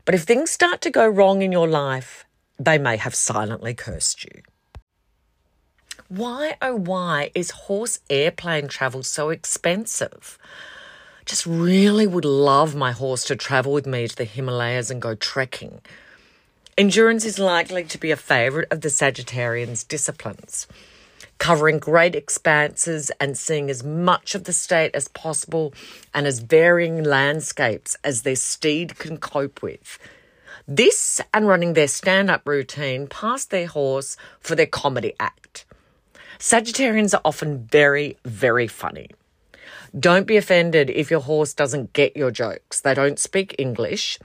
but 0.04 0.14
if 0.14 0.23
things 0.23 0.50
start 0.50 0.80
to 0.82 0.90
go 0.90 1.06
wrong 1.06 1.42
in 1.42 1.52
your 1.52 1.68
life, 1.68 2.25
they 2.59 2.78
may 2.78 2.97
have 2.97 3.14
silently 3.14 3.75
cursed 3.75 4.25
you. 4.25 4.42
Why, 6.14 6.57
oh, 6.61 6.75
why 6.76 7.31
is 7.35 7.52
horse 7.52 8.00
airplane 8.11 8.69
travel 8.69 9.02
so 9.02 9.31
expensive? 9.31 10.38
Just 11.25 11.47
really 11.47 12.07
would 12.07 12.26
love 12.26 12.75
my 12.75 12.92
horse 12.92 13.25
to 13.25 13.35
travel 13.35 13.73
with 13.73 13.87
me 13.87 14.07
to 14.07 14.14
the 14.14 14.26
Himalayas 14.26 14.90
and 14.90 15.00
go 15.00 15.14
trekking. 15.14 15.81
Endurance 16.76 17.25
is 17.25 17.38
likely 17.38 17.85
to 17.85 17.97
be 17.97 18.11
a 18.11 18.16
favourite 18.16 18.69
of 18.71 18.83
the 18.83 18.90
Sagittarian's 18.90 19.85
disciplines 19.85 20.66
covering 21.38 21.78
great 21.78 22.14
expanses 22.14 23.11
and 23.19 23.38
seeing 23.38 23.71
as 23.71 23.83
much 23.83 24.35
of 24.35 24.45
the 24.45 24.52
state 24.52 24.95
as 24.95 25.09
possible 25.09 25.73
and 26.12 26.26
as 26.26 26.40
varying 26.40 27.02
landscapes 27.02 27.97
as 28.04 28.21
their 28.21 28.37
steed 28.37 28.99
can 28.99 29.16
cope 29.16 29.62
with. 29.62 29.99
This 30.69 31.23
and 31.33 31.49
running 31.49 31.73
their 31.73 31.88
stand 31.88 32.31
up 32.31 32.47
routine 32.47 33.07
past 33.07 33.50
their 33.50 33.66
horse 33.66 34.19
for 34.40 34.54
their 34.54 34.66
comedy 34.66 35.14
act. 35.19 35.64
Sagittarians 36.42 37.14
are 37.14 37.20
often 37.25 37.68
very, 37.70 38.16
very 38.25 38.66
funny. 38.66 39.11
Don't 39.96 40.26
be 40.26 40.37
offended 40.37 40.90
if 40.90 41.08
your 41.08 41.20
horse 41.20 41.54
doesn't 41.54 41.92
get 41.92 42.16
your 42.16 42.32
jokes. 42.32 42.80
They 42.80 42.94
don't 42.94 43.20
speak 43.20 43.54
English. 43.61 44.18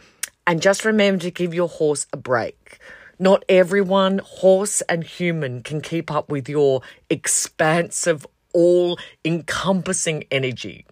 And 0.47 0.59
just 0.59 0.83
remember 0.83 1.21
to 1.21 1.29
give 1.29 1.53
your 1.53 1.67
horse 1.69 2.07
a 2.11 2.17
break. 2.17 2.79
Not 3.19 3.45
everyone, 3.47 4.17
horse 4.17 4.81
and 4.89 5.03
human, 5.03 5.61
can 5.61 5.79
keep 5.79 6.09
up 6.09 6.31
with 6.31 6.49
your 6.49 6.81
expansive, 7.07 8.25
all 8.51 8.97
encompassing 9.23 10.23
energy. 10.31 10.87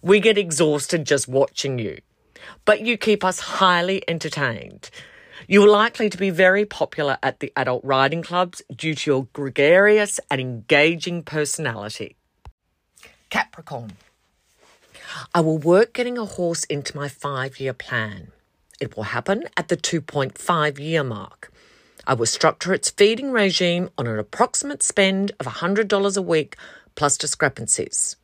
We 0.00 0.20
get 0.20 0.38
exhausted 0.38 1.06
just 1.06 1.26
watching 1.26 1.80
you, 1.80 1.98
but 2.64 2.82
you 2.82 2.96
keep 2.96 3.24
us 3.24 3.40
highly 3.40 4.08
entertained. 4.08 4.90
You 5.50 5.64
are 5.64 5.68
likely 5.70 6.10
to 6.10 6.18
be 6.18 6.28
very 6.28 6.66
popular 6.66 7.16
at 7.22 7.40
the 7.40 7.54
adult 7.56 7.82
riding 7.82 8.22
clubs 8.22 8.60
due 8.70 8.94
to 8.94 9.10
your 9.10 9.28
gregarious 9.32 10.20
and 10.30 10.42
engaging 10.42 11.22
personality. 11.22 12.16
Capricorn. 13.30 13.92
I 15.34 15.40
will 15.40 15.56
work 15.56 15.94
getting 15.94 16.18
a 16.18 16.26
horse 16.26 16.64
into 16.64 16.94
my 16.94 17.08
five 17.08 17.58
year 17.58 17.72
plan. 17.72 18.30
It 18.78 18.94
will 18.94 19.04
happen 19.04 19.44
at 19.56 19.68
the 19.68 19.78
2.5 19.78 20.78
year 20.78 21.02
mark. 21.02 21.50
I 22.06 22.12
will 22.12 22.26
structure 22.26 22.74
its 22.74 22.90
feeding 22.90 23.32
regime 23.32 23.88
on 23.96 24.06
an 24.06 24.18
approximate 24.18 24.82
spend 24.82 25.32
of 25.40 25.46
$100 25.46 26.16
a 26.18 26.22
week 26.22 26.56
plus 26.94 27.16
discrepancies. 27.16 28.16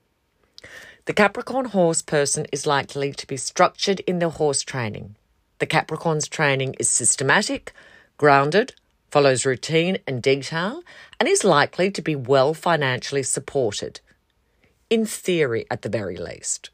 The 1.06 1.14
Capricorn 1.14 1.70
horse 1.70 2.02
person 2.02 2.44
is 2.52 2.66
likely 2.66 3.14
to 3.14 3.26
be 3.26 3.38
structured 3.38 4.00
in 4.00 4.18
their 4.18 4.28
horse 4.28 4.60
training. 4.60 5.16
The 5.64 5.68
Capricorn's 5.68 6.28
training 6.28 6.74
is 6.78 6.90
systematic, 6.90 7.72
grounded, 8.18 8.74
follows 9.10 9.46
routine 9.46 9.96
and 10.06 10.22
detail, 10.22 10.82
and 11.18 11.26
is 11.26 11.42
likely 11.42 11.90
to 11.90 12.02
be 12.02 12.14
well 12.14 12.52
financially 12.52 13.22
supported. 13.22 14.02
In 14.90 15.06
theory, 15.06 15.64
at 15.70 15.80
the 15.80 15.88
very 15.88 16.18
least. 16.18 16.68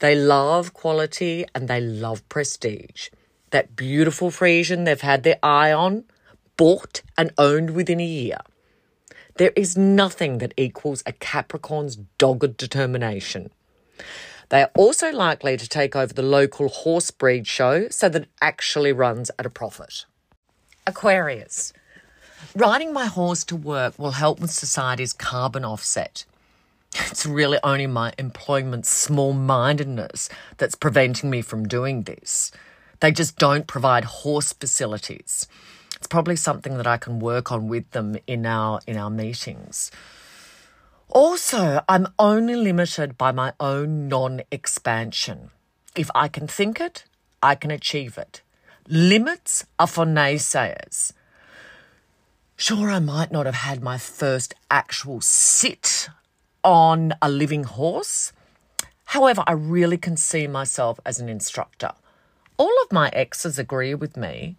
They 0.00 0.14
love 0.14 0.74
quality 0.74 1.46
and 1.54 1.68
they 1.68 1.80
love 1.80 2.28
prestige. 2.28 3.08
That 3.48 3.74
beautiful 3.74 4.30
Friesian 4.30 4.84
they've 4.84 5.00
had 5.00 5.22
their 5.22 5.38
eye 5.42 5.72
on 5.72 6.04
bought 6.58 7.00
and 7.16 7.32
owned 7.38 7.70
within 7.70 7.98
a 7.98 8.04
year. 8.04 8.40
There 9.36 9.54
is 9.56 9.74
nothing 9.74 10.36
that 10.36 10.52
equals 10.58 11.02
a 11.06 11.12
Capricorn's 11.12 11.96
dogged 12.18 12.58
determination. 12.58 13.48
They 14.48 14.62
are 14.62 14.70
also 14.76 15.10
likely 15.10 15.56
to 15.56 15.68
take 15.68 15.94
over 15.94 16.12
the 16.12 16.22
local 16.22 16.68
horse 16.68 17.10
breed 17.10 17.46
show 17.46 17.88
so 17.88 18.08
that 18.08 18.22
it 18.22 18.28
actually 18.40 18.92
runs 18.92 19.30
at 19.38 19.46
a 19.46 19.50
profit. 19.50 20.06
Aquarius. 20.86 21.72
Riding 22.54 22.92
my 22.92 23.06
horse 23.06 23.44
to 23.44 23.56
work 23.56 23.98
will 23.98 24.12
help 24.12 24.40
with 24.40 24.50
society's 24.50 25.12
carbon 25.12 25.64
offset. 25.64 26.24
It's 27.10 27.26
really 27.26 27.58
only 27.62 27.86
my 27.86 28.14
employment's 28.16 28.88
small 28.88 29.34
mindedness 29.34 30.30
that's 30.56 30.74
preventing 30.74 31.28
me 31.28 31.42
from 31.42 31.68
doing 31.68 32.02
this. 32.02 32.50
They 33.00 33.12
just 33.12 33.38
don't 33.38 33.66
provide 33.66 34.04
horse 34.04 34.52
facilities 34.54 35.46
it's 35.98 36.06
probably 36.06 36.36
something 36.36 36.76
that 36.76 36.86
I 36.86 36.96
can 36.96 37.18
work 37.18 37.50
on 37.50 37.68
with 37.68 37.90
them 37.90 38.16
in 38.26 38.46
our 38.46 38.80
in 38.86 38.96
our 38.96 39.10
meetings. 39.10 39.90
Also, 41.10 41.82
I'm 41.88 42.08
only 42.18 42.54
limited 42.54 43.16
by 43.16 43.32
my 43.32 43.52
own 43.58 44.08
non-expansion. 44.08 45.50
If 45.96 46.10
I 46.14 46.28
can 46.28 46.46
think 46.46 46.80
it, 46.80 47.04
I 47.42 47.54
can 47.54 47.70
achieve 47.70 48.18
it. 48.18 48.42
Limits 48.86 49.64
are 49.78 49.86
for 49.86 50.04
naysayers. 50.04 51.12
Sure, 52.56 52.90
I 52.90 52.98
might 52.98 53.32
not 53.32 53.46
have 53.46 53.54
had 53.54 53.82
my 53.82 53.98
first 53.98 54.54
actual 54.70 55.20
sit 55.20 56.08
on 56.62 57.14
a 57.22 57.30
living 57.30 57.64
horse. 57.64 58.32
However, 59.06 59.42
I 59.46 59.52
really 59.52 59.96
can 59.96 60.16
see 60.16 60.46
myself 60.46 61.00
as 61.06 61.20
an 61.20 61.28
instructor. 61.28 61.92
All 62.56 62.74
of 62.84 62.92
my 62.92 63.08
exes 63.10 63.58
agree 63.58 63.94
with 63.94 64.16
me 64.16 64.56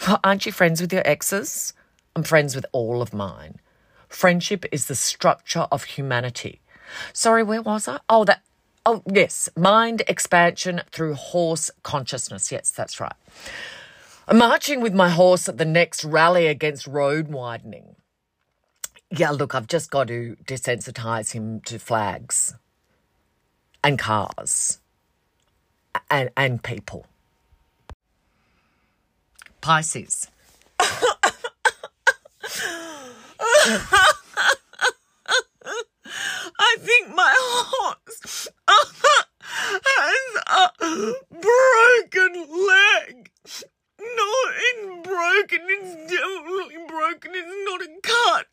Aren't 0.24 0.46
you 0.46 0.52
friends 0.52 0.80
with 0.80 0.92
your 0.92 1.06
exes? 1.06 1.74
I'm 2.16 2.22
friends 2.22 2.54
with 2.54 2.64
all 2.72 3.02
of 3.02 3.12
mine. 3.12 3.60
Friendship 4.10 4.66
is 4.70 4.86
the 4.86 4.94
structure 4.94 5.66
of 5.72 5.84
humanity. 5.84 6.60
Sorry, 7.14 7.42
where 7.42 7.62
was 7.62 7.88
I? 7.88 8.00
Oh, 8.08 8.24
that 8.24 8.42
Oh, 8.86 9.02
yes, 9.12 9.48
mind 9.56 10.02
expansion 10.08 10.80
through 10.90 11.14
horse 11.14 11.70
consciousness. 11.82 12.50
Yes, 12.50 12.70
that's 12.70 12.98
right. 12.98 13.12
I'm 14.26 14.38
marching 14.38 14.80
with 14.80 14.94
my 14.94 15.10
horse 15.10 15.48
at 15.48 15.58
the 15.58 15.64
next 15.66 16.02
rally 16.02 16.46
against 16.46 16.86
road 16.86 17.28
widening. 17.28 17.96
Yeah, 19.10 19.30
look, 19.30 19.54
I've 19.54 19.66
just 19.66 19.90
got 19.90 20.08
to 20.08 20.36
desensitize 20.44 21.32
him 21.32 21.60
to 21.62 21.78
flags 21.78 22.54
and 23.84 23.98
cars 23.98 24.78
and, 26.10 26.30
and 26.36 26.62
people. 26.62 27.06
Pisces. 29.60 30.28
I 36.58 36.76
think 36.78 37.14
my 37.14 37.34
horse 37.36 38.48
has 39.84 40.36
a 40.46 40.70
broken 41.30 42.32
leg. 42.66 43.30
Not 44.00 44.54
in 44.72 45.02
broken, 45.02 45.60
it's 45.68 45.94
definitely 46.10 46.78
broken. 46.88 47.32
It's 47.34 47.54
not 47.66 47.82
a 47.82 47.88
cut. 48.02 48.46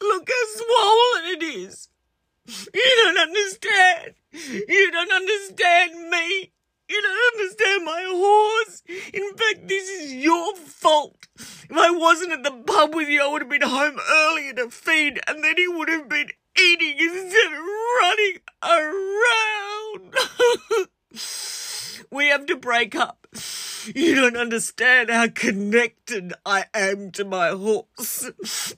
Look 0.00 0.28
how 0.30 0.46
swollen 0.54 1.24
it 1.36 1.42
is. 1.42 1.88
You 2.46 2.92
don't 2.96 3.18
understand. 3.18 4.14
You 4.32 4.90
don't 4.90 5.12
understand 5.12 6.08
me. 6.10 6.52
You 6.88 7.02
don't 7.02 7.34
understand 7.34 7.84
my 7.84 8.04
horse. 8.08 8.82
In 9.12 9.34
fact, 9.36 9.68
this 9.68 9.88
is 9.88 10.14
your 10.14 10.54
fault. 10.56 11.28
If 11.70 11.76
I 11.76 11.90
wasn't 11.90 12.32
at 12.32 12.42
the 12.42 12.50
pub 12.50 12.94
with 12.94 13.08
you, 13.08 13.22
I 13.22 13.28
would 13.28 13.42
have 13.42 13.50
been 13.50 13.62
home 13.62 13.98
earlier 14.10 14.52
to 14.54 14.70
feed, 14.70 15.20
and 15.26 15.42
then 15.42 15.54
he 15.56 15.66
would 15.68 15.88
have 15.88 16.08
been 16.08 16.28
eating 16.60 16.96
instead 16.98 17.52
of 17.52 17.58
running 18.00 18.40
around. 18.62 20.14
we 22.10 22.28
have 22.28 22.46
to 22.46 22.56
break 22.56 22.94
up. 22.94 23.26
You 23.94 24.14
don't 24.14 24.36
understand 24.36 25.10
how 25.10 25.28
connected 25.28 26.32
I 26.46 26.66
am 26.74 27.10
to 27.12 27.24
my 27.24 27.50
horse. 27.50 28.30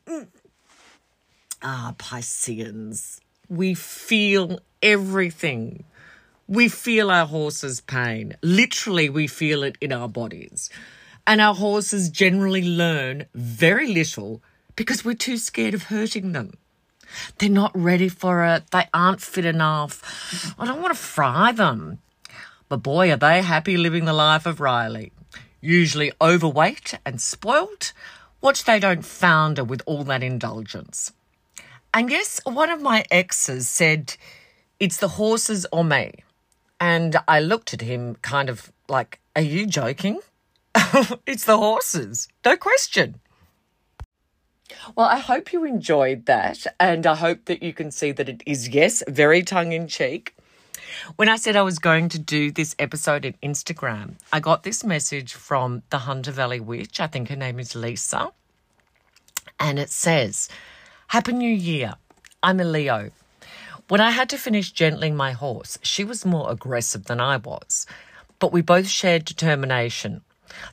ah, 1.63 1.95
Pisceans. 1.99 3.21
We 3.49 3.75
feel 3.75 4.59
everything. 4.83 5.85
We 6.49 6.69
feel 6.69 7.11
our 7.11 7.27
horse's 7.27 7.81
pain. 7.81 8.37
Literally, 8.43 9.09
we 9.09 9.27
feel 9.27 9.63
it 9.63 9.77
in 9.81 9.93
our 9.93 10.09
bodies. 10.09 10.71
And 11.27 11.41
our 11.41 11.55
horses 11.55 12.09
generally 12.09 12.63
learn 12.63 13.27
very 13.35 13.89
little 13.89 14.43
because 14.77 15.05
we're 15.05 15.15
too 15.15 15.39
scared 15.39 15.75
of 15.75 15.85
hurting 15.85 16.33
them. 16.33 16.53
They're 17.39 17.49
not 17.49 17.73
ready 17.75 18.09
for 18.09 18.45
it. 18.45 18.71
They 18.71 18.89
aren't 18.93 19.21
fit 19.21 19.45
enough. 19.45 20.55
I 20.59 20.67
don't 20.67 20.83
want 20.83 20.95
to 20.95 21.01
fry 21.01 21.53
them. 21.53 21.99
But 22.69 22.79
boy, 22.79 23.13
are 23.13 23.17
they 23.17 23.43
happy 23.43 23.77
living 23.77 24.05
the 24.05 24.13
life 24.13 24.47
of 24.47 24.61
Riley. 24.61 25.13
Usually 25.61 26.13
overweight 26.21 26.95
and 27.05 27.21
spoilt. 27.21 27.93
Watch 28.41 28.65
they 28.65 28.79
don't 28.79 29.05
founder 29.05 29.65
with 29.65 29.83
all 29.87 30.05
that 30.05 30.23
indulgence. 30.23 31.13
And 31.95 32.11
yes, 32.11 32.41
one 32.45 32.71
of 32.71 32.83
my 32.83 33.05
exes 33.11 33.69
said, 33.69 34.17
It's 34.79 34.99
the 34.99 35.09
horses 35.09 35.67
or 35.73 35.85
me. 35.85 36.13
And 36.79 37.17
I 37.27 37.41
looked 37.41 37.73
at 37.73 37.81
him 37.81 38.17
kind 38.17 38.51
of 38.51 38.71
like, 38.89 39.21
Are 39.35 39.43
you 39.43 39.67
joking? 39.67 40.21
it's 41.27 41.45
the 41.45 41.57
horses. 41.57 42.29
No 42.45 42.57
question. 42.57 43.21
Well, 44.95 45.07
I 45.07 45.19
hope 45.19 45.53
you 45.53 45.65
enjoyed 45.65 46.27
that. 46.27 46.67
And 46.79 47.07
I 47.07 47.15
hope 47.15 47.47
that 47.47 47.63
you 47.63 47.73
can 47.73 47.91
see 47.91 48.13
that 48.13 48.29
it 48.29 48.43
is, 48.47 48.69
yes, 48.69 49.03
very 49.09 49.43
tongue 49.43 49.73
in 49.73 49.89
cheek. 49.89 50.35
When 51.17 51.29
I 51.29 51.37
said 51.37 51.57
I 51.57 51.63
was 51.63 51.79
going 51.79 52.09
to 52.11 52.19
do 52.19 52.51
this 52.51 52.75
episode 52.79 53.25
in 53.25 53.35
Instagram, 53.43 54.15
I 54.33 54.41
got 54.41 54.63
this 54.63 54.85
message 54.85 55.35
from 55.35 55.83
the 55.91 55.99
Hunter 55.99 56.33
Valley 56.33 56.61
Witch. 56.61 57.01
I 57.01 57.07
think 57.07 57.29
her 57.29 57.37
name 57.37 57.59
is 57.59 57.75
Lisa. 57.75 58.33
And 59.59 59.79
it 59.79 59.91
says, 59.91 60.49
Happy 61.09 61.33
New 61.33 61.53
Year. 61.53 61.95
I'm 62.43 62.61
a 62.61 62.65
Leo. 62.65 63.11
When 63.89 64.01
I 64.01 64.11
had 64.11 64.29
to 64.31 64.39
finish 64.39 64.73
gentling 64.73 65.17
my 65.17 65.33
horse, 65.33 65.79
she 65.83 66.05
was 66.05 66.27
more 66.27 66.51
aggressive 66.51 67.05
than 67.05 67.21
I 67.21 67.37
was, 67.37 67.87
but 68.39 68.53
we 68.53 68.61
both 68.61 68.89
shared 68.89 69.25
determination. 69.25 70.23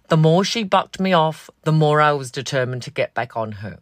The 0.09 0.17
more 0.17 0.43
she 0.43 0.63
bucked 0.63 0.99
me 0.99 1.13
off, 1.13 1.49
the 1.63 1.71
more 1.71 2.01
I 2.01 2.11
was 2.13 2.31
determined 2.31 2.83
to 2.83 2.91
get 2.91 3.13
back 3.13 3.35
on 3.35 3.53
her. 3.53 3.79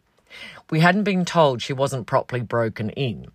We 0.70 0.80
hadn't 0.80 1.04
been 1.04 1.24
told 1.24 1.60
she 1.60 1.72
wasn't 1.72 2.06
properly 2.06 2.40
broken 2.40 2.90
in. 2.90 3.28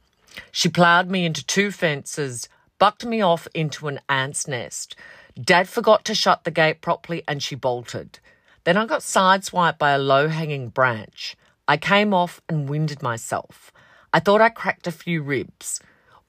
She 0.51 0.69
ploughed 0.69 1.09
me 1.09 1.25
into 1.25 1.45
two 1.45 1.71
fences, 1.71 2.49
bucked 2.79 3.05
me 3.05 3.21
off 3.21 3.47
into 3.53 3.87
an 3.87 3.99
ant's 4.09 4.47
nest. 4.47 4.95
Dad 5.39 5.69
forgot 5.69 6.03
to 6.05 6.15
shut 6.15 6.43
the 6.43 6.51
gate 6.51 6.81
properly 6.81 7.23
and 7.27 7.43
she 7.43 7.55
bolted. 7.55 8.19
Then 8.63 8.77
I 8.77 8.85
got 8.85 9.01
sideswiped 9.01 9.77
by 9.77 9.91
a 9.91 9.99
low 9.99 10.27
hanging 10.27 10.69
branch. 10.69 11.35
I 11.67 11.77
came 11.77 12.13
off 12.13 12.41
and 12.49 12.67
winded 12.67 13.01
myself. 13.01 13.71
I 14.13 14.19
thought 14.19 14.41
I 14.41 14.49
cracked 14.49 14.87
a 14.87 14.91
few 14.91 15.21
ribs. 15.21 15.79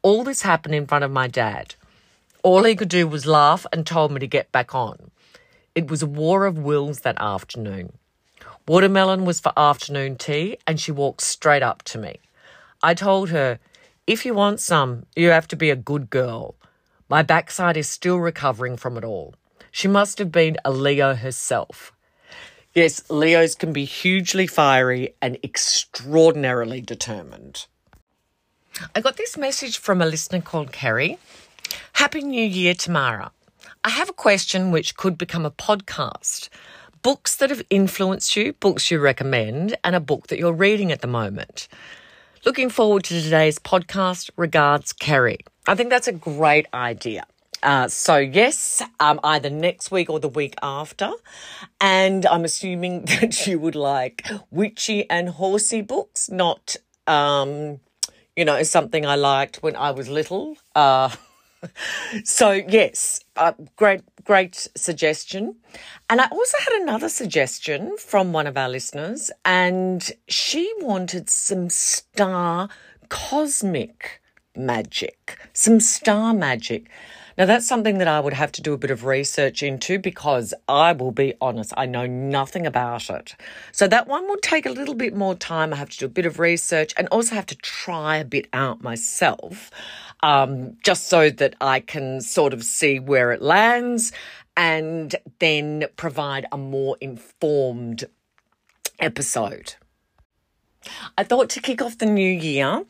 All 0.02 0.24
this 0.24 0.42
happened 0.42 0.74
in 0.74 0.86
front 0.86 1.04
of 1.04 1.10
my 1.10 1.26
dad. 1.26 1.74
All 2.42 2.64
he 2.64 2.76
could 2.76 2.88
do 2.88 3.08
was 3.08 3.26
laugh 3.26 3.66
and 3.72 3.86
told 3.86 4.12
me 4.12 4.20
to 4.20 4.26
get 4.26 4.52
back 4.52 4.74
on. 4.74 5.10
It 5.78 5.88
was 5.88 6.02
a 6.02 6.08
war 6.08 6.44
of 6.44 6.58
wills 6.58 7.02
that 7.02 7.20
afternoon. 7.20 7.92
Watermelon 8.66 9.24
was 9.24 9.38
for 9.38 9.52
afternoon 9.56 10.16
tea, 10.16 10.58
and 10.66 10.80
she 10.80 10.90
walked 10.90 11.20
straight 11.20 11.62
up 11.62 11.84
to 11.84 11.98
me. 11.98 12.18
I 12.82 12.94
told 12.94 13.30
her, 13.30 13.60
If 14.04 14.26
you 14.26 14.34
want 14.34 14.58
some, 14.58 15.06
you 15.14 15.28
have 15.28 15.46
to 15.46 15.54
be 15.54 15.70
a 15.70 15.76
good 15.76 16.10
girl. 16.10 16.56
My 17.08 17.22
backside 17.22 17.76
is 17.76 17.88
still 17.88 18.16
recovering 18.16 18.76
from 18.76 18.96
it 18.96 19.04
all. 19.04 19.36
She 19.70 19.86
must 19.86 20.18
have 20.18 20.32
been 20.32 20.56
a 20.64 20.72
Leo 20.72 21.14
herself. 21.14 21.92
Yes, 22.74 23.08
Leos 23.08 23.54
can 23.54 23.72
be 23.72 23.84
hugely 23.84 24.48
fiery 24.48 25.14
and 25.22 25.38
extraordinarily 25.44 26.80
determined. 26.80 27.66
I 28.96 29.00
got 29.00 29.16
this 29.16 29.36
message 29.36 29.78
from 29.78 30.02
a 30.02 30.06
listener 30.06 30.40
called 30.40 30.72
Kerry. 30.72 31.18
Happy 31.92 32.22
New 32.22 32.44
Year, 32.44 32.74
Tamara. 32.74 33.30
I 33.88 33.92
have 33.92 34.10
a 34.10 34.12
question 34.12 34.70
which 34.70 34.98
could 34.98 35.16
become 35.16 35.46
a 35.46 35.50
podcast. 35.50 36.50
Books 37.00 37.34
that 37.36 37.48
have 37.48 37.62
influenced 37.70 38.36
you, 38.36 38.52
books 38.52 38.90
you 38.90 39.00
recommend, 39.00 39.78
and 39.82 39.96
a 39.96 39.98
book 39.98 40.26
that 40.26 40.38
you're 40.38 40.52
reading 40.52 40.92
at 40.92 41.00
the 41.00 41.06
moment. 41.06 41.68
Looking 42.44 42.68
forward 42.68 43.04
to 43.04 43.22
today's 43.22 43.58
podcast. 43.58 44.28
Regards, 44.36 44.92
Kerry. 44.92 45.38
I 45.66 45.74
think 45.74 45.88
that's 45.88 46.06
a 46.06 46.12
great 46.12 46.66
idea. 46.74 47.24
Uh, 47.62 47.88
so 47.88 48.18
yes, 48.18 48.82
um, 49.00 49.20
either 49.24 49.48
next 49.48 49.90
week 49.90 50.10
or 50.10 50.20
the 50.20 50.28
week 50.28 50.54
after, 50.62 51.10
and 51.80 52.26
I'm 52.26 52.44
assuming 52.44 53.04
that 53.06 53.46
you 53.46 53.58
would 53.58 53.74
like 53.74 54.28
witchy 54.50 55.08
and 55.08 55.30
horsey 55.30 55.80
books, 55.80 56.28
not 56.28 56.76
um, 57.06 57.80
you 58.36 58.44
know 58.44 58.62
something 58.64 59.06
I 59.06 59.14
liked 59.14 59.62
when 59.62 59.76
I 59.76 59.92
was 59.92 60.10
little. 60.10 60.58
Uh, 60.74 61.08
so 62.24 62.52
yes, 62.52 63.20
uh, 63.36 63.52
great, 63.76 64.02
great 64.24 64.68
suggestion. 64.76 65.56
And 66.08 66.20
I 66.20 66.28
also 66.30 66.58
had 66.58 66.82
another 66.82 67.08
suggestion 67.08 67.96
from 67.98 68.32
one 68.32 68.46
of 68.46 68.56
our 68.56 68.68
listeners, 68.68 69.30
and 69.44 70.10
she 70.28 70.72
wanted 70.80 71.30
some 71.30 71.70
star 71.70 72.68
cosmic 73.08 74.20
magic, 74.56 75.38
some 75.52 75.80
star 75.80 76.34
magic. 76.34 76.88
Now, 77.38 77.46
that's 77.46 77.68
something 77.68 77.98
that 77.98 78.08
I 78.08 78.18
would 78.18 78.32
have 78.32 78.50
to 78.52 78.62
do 78.62 78.72
a 78.72 78.76
bit 78.76 78.90
of 78.90 79.04
research 79.04 79.62
into 79.62 79.96
because 80.00 80.52
I 80.66 80.90
will 80.90 81.12
be 81.12 81.34
honest, 81.40 81.72
I 81.76 81.86
know 81.86 82.04
nothing 82.04 82.66
about 82.66 83.08
it. 83.10 83.36
So, 83.70 83.86
that 83.86 84.08
one 84.08 84.26
will 84.26 84.38
take 84.38 84.66
a 84.66 84.70
little 84.70 84.96
bit 84.96 85.14
more 85.14 85.36
time. 85.36 85.72
I 85.72 85.76
have 85.76 85.90
to 85.90 85.98
do 85.98 86.06
a 86.06 86.08
bit 86.08 86.26
of 86.26 86.40
research 86.40 86.92
and 86.96 87.06
also 87.12 87.36
have 87.36 87.46
to 87.46 87.54
try 87.54 88.16
a 88.16 88.24
bit 88.24 88.48
out 88.52 88.82
myself 88.82 89.70
um, 90.22 90.76
just 90.84 91.08
so 91.08 91.30
that 91.30 91.54
I 91.60 91.80
can 91.80 92.20
sort 92.20 92.52
of 92.52 92.64
see 92.64 92.98
where 92.98 93.32
it 93.32 93.42
lands 93.42 94.12
and 94.56 95.14
then 95.38 95.84
provide 95.96 96.46
a 96.50 96.58
more 96.58 96.96
informed 97.00 98.04
episode. 98.98 99.74
I 101.16 101.24
thought 101.24 101.50
to 101.50 101.60
kick 101.60 101.82
off 101.82 101.98
the 101.98 102.06
new 102.06 102.30
year, 102.30 102.84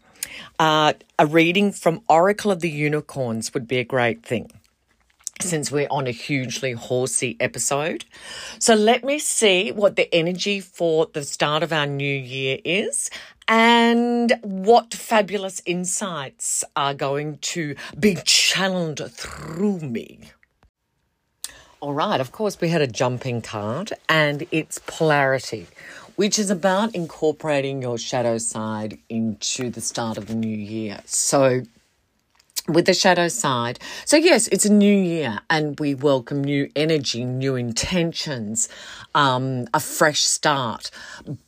uh, 0.59 0.93
a 1.19 1.27
reading 1.27 1.73
from 1.73 2.03
Oracle 2.09 2.51
of 2.51 2.61
the 2.61 2.71
Unicorns 2.71 3.53
would 3.55 3.69
be 3.69 3.79
a 3.79 3.85
great 3.85 4.25
thing 4.25 4.51
since 5.41 5.71
we're 5.71 5.87
on 5.91 6.07
a 6.07 6.11
hugely 6.11 6.73
horsey 6.73 7.37
episode. 7.39 8.05
So 8.59 8.75
let 8.75 9.05
me 9.05 9.19
see 9.19 9.71
what 9.71 9.97
the 9.97 10.13
energy 10.13 10.61
for 10.61 11.07
the 11.13 11.23
start 11.23 11.63
of 11.63 11.73
our 11.73 11.87
new 11.87 12.15
year 12.17 12.59
is 12.65 13.11
and 13.49 14.39
what 14.43 14.93
fabulous 14.93 15.63
insights 15.65 16.63
are 16.77 16.93
going 16.93 17.39
to 17.39 17.75
be 17.99 18.17
channeled 18.25 19.11
through 19.11 19.81
me. 19.81 20.21
All 21.81 21.95
right, 21.95 22.21
of 22.21 22.31
course, 22.33 22.61
we 22.61 22.69
had 22.69 22.83
a 22.83 22.87
jumping 22.87 23.41
card 23.41 23.93
and 24.09 24.47
it's 24.51 24.81
polarity, 24.87 25.67
which 26.17 26.39
is 26.39 26.51
about 26.51 26.95
incorporating 26.95 27.81
your 27.81 27.97
shadow 27.97 28.37
side 28.37 28.99
into 29.09 29.71
the 29.71 29.81
start 29.81 30.19
of 30.19 30.27
the 30.27 30.35
new 30.35 30.57
year. 30.57 31.01
So, 31.07 31.63
with 32.69 32.85
the 32.85 32.93
shadow 32.93 33.29
side. 33.29 33.79
So, 34.05 34.19
yes, 34.19 34.47
it's 34.49 34.67
a 34.67 34.73
new 34.73 34.95
year 34.95 35.41
and 35.49 35.79
we 35.81 35.95
welcome 35.95 36.45
new 36.45 36.71
energy, 36.77 37.25
new 37.25 37.57
intentions, 37.57 38.69
um, 39.15 39.67
a 39.73 39.81
fresh 39.81 40.21
start. 40.21 40.91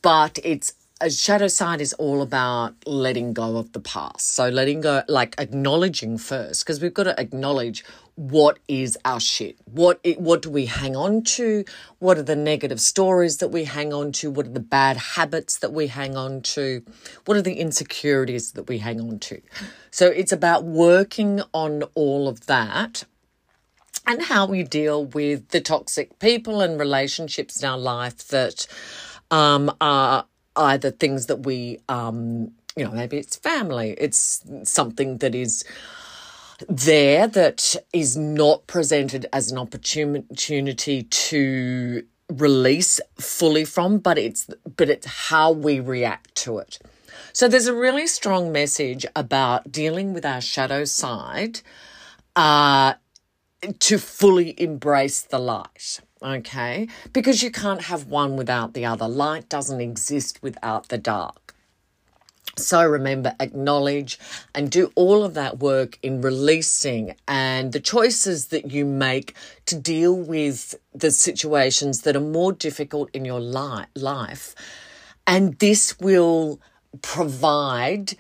But 0.01 0.39
it's 0.43 0.73
a 1.01 1.11
shadow 1.11 1.49
side 1.49 1.81
is 1.81 1.93
all 1.95 2.21
about 2.21 2.75
letting 2.87 3.33
go 3.33 3.57
of 3.57 3.73
the 3.73 3.81
past. 3.81 4.35
So, 4.35 4.49
letting 4.49 4.83
go, 4.83 5.03
like 5.09 5.35
acknowledging 5.39 6.19
first, 6.19 6.65
because 6.65 6.81
we've 6.81 6.95
got 6.95 7.05
to 7.05 7.19
acknowledge 7.19 7.85
what 8.17 8.59
is 8.69 8.99
our 9.07 9.19
shit? 9.19 9.57
What 9.65 9.99
it, 10.05 10.21
what 10.21 10.43
do 10.43 10.51
we 10.51 10.67
hang 10.67 10.95
on 10.95 11.23
to? 11.23 11.65
What 12.01 12.19
are 12.19 12.23
the 12.23 12.37
negative 12.37 12.81
stories 12.81 13.39
that 13.39 13.49
we 13.49 13.65
hang 13.65 13.95
on 13.95 14.13
to? 14.13 14.31
What 14.31 14.47
are 14.47 14.51
the 14.51 14.61
bad 14.61 14.99
habits 14.99 15.59
that 15.59 15.73
we 15.73 15.87
hang 15.87 16.17
on 16.17 16.43
to? 16.43 16.83
What 17.25 17.39
are 17.39 17.43
the 17.43 17.55
insecurities 17.55 18.53
that 18.53 18.69
we 18.69 18.79
hang 18.79 19.01
on 19.01 19.21
to? 19.21 19.41
So 19.91 20.07
it's 20.07 20.33
about 20.33 20.65
working 20.65 21.41
on 21.55 21.85
all 21.95 22.29
of 22.29 22.47
that 22.47 23.05
and 24.07 24.23
how 24.23 24.45
we 24.47 24.65
deal 24.65 25.07
with 25.07 25.49
the 25.49 25.61
toxic 25.61 26.19
people 26.19 26.61
and 26.61 26.79
relationships 26.79 27.63
in 27.63 27.69
our 27.69 27.79
life 27.79 28.29
that 28.29 28.67
um, 29.31 29.75
are 29.81 30.27
either 30.61 30.91
things 30.91 31.27
that 31.27 31.45
we 31.45 31.79
um, 31.89 32.53
you 32.77 32.85
know 32.85 32.93
maybe 32.93 33.17
it's 33.19 33.37
family 33.37 33.95
it's 33.99 34.45
something 34.65 35.19
that 35.19 35.35
is 35.35 35.65
there 36.69 37.27
that 37.27 37.77
is 37.93 38.17
not 38.17 38.67
presented 38.67 39.27
as 39.33 39.51
an 39.51 39.59
opportunity 39.59 41.03
to 41.05 42.05
release 42.29 43.01
fully 43.19 43.65
from 43.65 43.99
but 43.99 44.19
it's 44.19 44.49
but 44.77 44.89
it's 44.89 45.07
how 45.07 45.51
we 45.51 45.81
react 45.81 46.35
to 46.37 46.59
it. 46.59 46.79
So 47.33 47.49
there's 47.49 47.67
a 47.67 47.75
really 47.75 48.07
strong 48.07 48.53
message 48.53 49.05
about 49.17 49.73
dealing 49.73 50.13
with 50.13 50.25
our 50.25 50.41
shadow 50.41 50.85
side 50.85 51.61
uh 52.37 52.95
to 53.79 53.99
fully 53.99 54.61
embrace 54.61 55.21
the 55.23 55.39
light 55.39 56.01
okay? 56.23 56.89
Because 57.13 57.43
you 57.43 57.51
can't 57.51 57.83
have 57.83 58.07
one 58.07 58.37
without 58.37 58.75
the 58.75 58.85
other. 58.85 59.09
Light 59.09 59.49
doesn't 59.49 59.81
exist 59.81 60.43
without 60.43 60.89
the 60.89 60.99
dark. 60.99 61.55
So 62.57 62.85
remember, 62.85 63.35
acknowledge 63.41 64.19
and 64.55 64.71
do 64.71 64.93
all 64.95 65.25
of 65.25 65.35
that 65.35 65.61
work 65.61 65.99
in 66.03 66.21
releasing 66.21 67.15
and 67.27 67.73
the 67.73 67.81
choices 67.81 68.49
that 68.49 68.71
you 68.71 68.85
make 68.85 69.35
to 69.67 69.77
deal 69.77 70.15
with 70.15 70.75
the 70.93 71.11
situations 71.11 72.03
that 72.03 72.17
are 72.17 72.21
more 72.21 72.53
difficult 72.53 73.09
in 73.15 73.25
your 73.25 73.41
life. 73.41 74.55
And 75.27 75.59
this 75.59 75.99
will 76.01 76.61
provide 77.03 78.15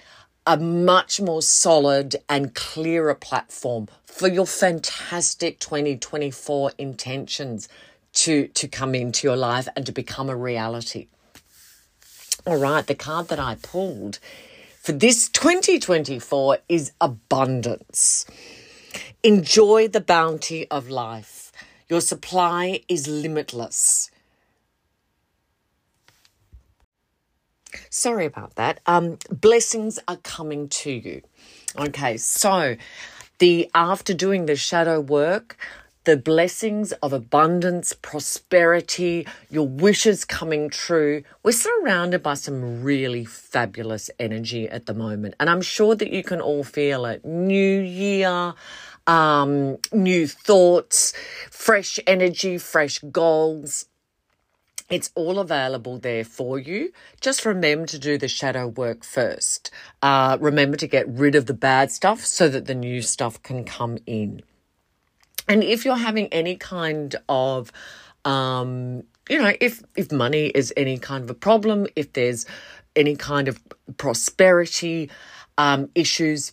a 0.46 0.56
much 0.56 1.20
more 1.20 1.42
solid 1.42 2.16
and 2.28 2.54
clearer 2.54 3.14
platform 3.14 3.88
for 4.04 4.28
your 4.28 4.46
fantastic 4.46 5.58
2024 5.58 6.72
intentions 6.78 7.68
to, 8.12 8.48
to 8.48 8.66
come 8.66 8.94
into 8.94 9.26
your 9.26 9.36
life 9.36 9.68
and 9.76 9.86
to 9.86 9.92
become 9.92 10.28
a 10.28 10.36
reality. 10.36 11.08
All 12.46 12.56
right, 12.56 12.86
the 12.86 12.94
card 12.94 13.28
that 13.28 13.38
I 13.38 13.56
pulled 13.62 14.18
for 14.80 14.92
this 14.92 15.28
2024 15.28 16.58
is 16.68 16.92
abundance. 17.00 18.24
Enjoy 19.22 19.88
the 19.88 20.00
bounty 20.00 20.68
of 20.70 20.88
life. 20.88 21.52
Your 21.88 22.00
supply 22.00 22.80
is 22.88 23.06
limitless. 23.06 24.10
Sorry 27.90 28.26
about 28.26 28.56
that. 28.56 28.80
Um, 28.86 29.18
blessings 29.30 29.98
are 30.08 30.18
coming 30.18 30.68
to 30.68 30.90
you. 30.90 31.22
Okay, 31.76 32.16
so 32.16 32.76
the 33.38 33.70
after 33.74 34.12
doing 34.12 34.46
the 34.46 34.56
shadow 34.56 35.00
work, 35.00 35.56
the 36.04 36.16
blessings 36.16 36.92
of 37.02 37.12
abundance, 37.12 37.92
prosperity, 37.92 39.26
your 39.50 39.68
wishes 39.68 40.24
coming 40.24 40.70
true. 40.70 41.22
We're 41.42 41.52
surrounded 41.52 42.22
by 42.22 42.34
some 42.34 42.82
really 42.82 43.24
fabulous 43.24 44.10
energy 44.18 44.68
at 44.68 44.86
the 44.86 44.94
moment. 44.94 45.34
And 45.38 45.50
I'm 45.50 45.60
sure 45.60 45.94
that 45.94 46.10
you 46.10 46.22
can 46.22 46.40
all 46.40 46.64
feel 46.64 47.04
it. 47.04 47.24
New 47.24 47.80
year, 47.80 48.54
um, 49.06 49.76
new 49.92 50.26
thoughts, 50.26 51.12
fresh 51.50 52.00
energy, 52.06 52.56
fresh 52.56 52.98
goals. 53.10 53.86
It's 54.90 55.12
all 55.14 55.38
available 55.38 55.98
there 55.98 56.24
for 56.24 56.58
you. 56.58 56.92
Just 57.20 57.46
remember 57.46 57.86
to 57.86 57.98
do 57.98 58.18
the 58.18 58.26
shadow 58.26 58.66
work 58.66 59.04
first. 59.04 59.70
Uh, 60.02 60.36
remember 60.40 60.76
to 60.76 60.88
get 60.88 61.08
rid 61.08 61.36
of 61.36 61.46
the 61.46 61.54
bad 61.54 61.92
stuff 61.92 62.26
so 62.26 62.48
that 62.48 62.66
the 62.66 62.74
new 62.74 63.00
stuff 63.00 63.40
can 63.44 63.64
come 63.64 63.98
in. 64.04 64.42
And 65.48 65.62
if 65.62 65.84
you're 65.84 65.96
having 65.96 66.26
any 66.28 66.56
kind 66.56 67.14
of, 67.28 67.70
um, 68.24 69.04
you 69.28 69.40
know, 69.40 69.52
if 69.60 69.80
if 69.96 70.10
money 70.10 70.46
is 70.46 70.72
any 70.76 70.98
kind 70.98 71.22
of 71.22 71.30
a 71.30 71.34
problem, 71.34 71.86
if 71.94 72.12
there's 72.12 72.44
any 72.96 73.14
kind 73.14 73.46
of 73.46 73.60
prosperity 73.96 75.08
um, 75.56 75.88
issues, 75.94 76.52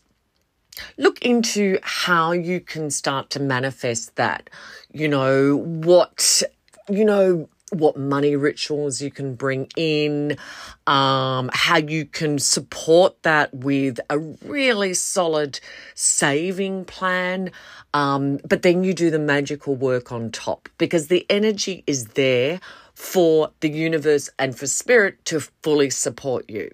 look 0.98 1.20
into 1.24 1.80
how 1.82 2.34
you 2.34 2.60
can 2.60 2.92
start 2.92 3.32
to 3.32 3.40
manifest 3.40 4.16
that. 4.16 4.50
You 4.94 5.08
know 5.08 5.58
what 5.58 6.44
you 6.90 7.04
know 7.04 7.50
what 7.72 7.98
money 7.98 8.36
rituals 8.36 9.02
you 9.02 9.12
can 9.12 9.36
bring 9.36 9.68
in, 9.76 10.38
um, 10.86 11.50
how 11.54 11.78
you 11.78 12.06
can 12.06 12.40
support 12.40 13.22
that 13.24 13.54
with 13.54 14.00
a 14.10 14.18
really 14.18 14.94
solid 14.94 15.60
saving 15.94 16.86
plan. 16.86 17.52
Um, 17.94 18.40
but 18.48 18.62
then 18.62 18.84
you 18.84 18.94
do 18.94 19.10
the 19.10 19.20
magical 19.20 19.76
work 19.76 20.12
on 20.12 20.32
top 20.32 20.70
because 20.78 21.08
the 21.08 21.26
energy 21.30 21.84
is 21.88 22.06
there 22.10 22.62
for 22.94 23.52
the 23.60 23.70
universe 23.70 24.30
and 24.40 24.58
for 24.58 24.66
spirit 24.66 25.24
to 25.26 25.40
fully 25.62 25.90
support 25.90 26.50
you. 26.50 26.72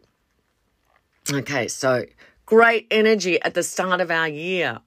Okay, 1.31 1.67
so 1.67 2.05
great 2.45 2.87
energy 2.91 3.41
at 3.41 3.53
the 3.55 3.63
start 3.63 3.99
of 3.99 4.11
our 4.11 4.27
year. 4.27 4.79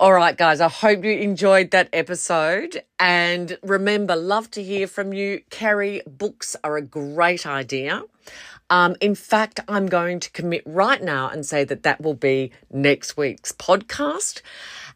All 0.00 0.12
right, 0.12 0.36
guys, 0.36 0.60
I 0.60 0.68
hope 0.68 1.02
you 1.02 1.10
enjoyed 1.10 1.72
that 1.72 1.88
episode. 1.92 2.84
And 3.00 3.58
remember, 3.64 4.14
love 4.14 4.48
to 4.52 4.62
hear 4.62 4.86
from 4.86 5.12
you. 5.12 5.40
Kerry, 5.50 6.02
books 6.06 6.54
are 6.62 6.76
a 6.76 6.82
great 6.82 7.44
idea. 7.44 8.04
Um, 8.70 8.94
in 9.00 9.16
fact, 9.16 9.58
I'm 9.66 9.86
going 9.86 10.20
to 10.20 10.30
commit 10.30 10.62
right 10.66 11.02
now 11.02 11.30
and 11.30 11.44
say 11.44 11.64
that 11.64 11.82
that 11.82 12.00
will 12.00 12.14
be 12.14 12.52
next 12.70 13.16
week's 13.16 13.50
podcast. 13.50 14.40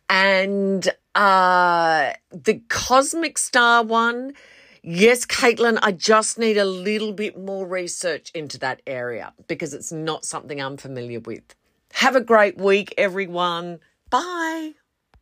And 0.08 0.88
uh, 1.16 2.12
the 2.30 2.62
Cosmic 2.68 3.38
Star 3.38 3.82
one, 3.82 4.34
yes, 4.84 5.26
Caitlin, 5.26 5.80
I 5.82 5.90
just 5.90 6.38
need 6.38 6.58
a 6.58 6.64
little 6.64 7.12
bit 7.12 7.36
more 7.36 7.66
research 7.66 8.30
into 8.36 8.56
that 8.58 8.82
area 8.86 9.32
because 9.48 9.74
it's 9.74 9.90
not 9.90 10.24
something 10.24 10.62
I'm 10.62 10.76
familiar 10.76 11.18
with. 11.18 11.56
Have 11.94 12.14
a 12.14 12.20
great 12.20 12.56
week, 12.56 12.94
everyone. 12.96 13.80
Bye. 14.08 14.74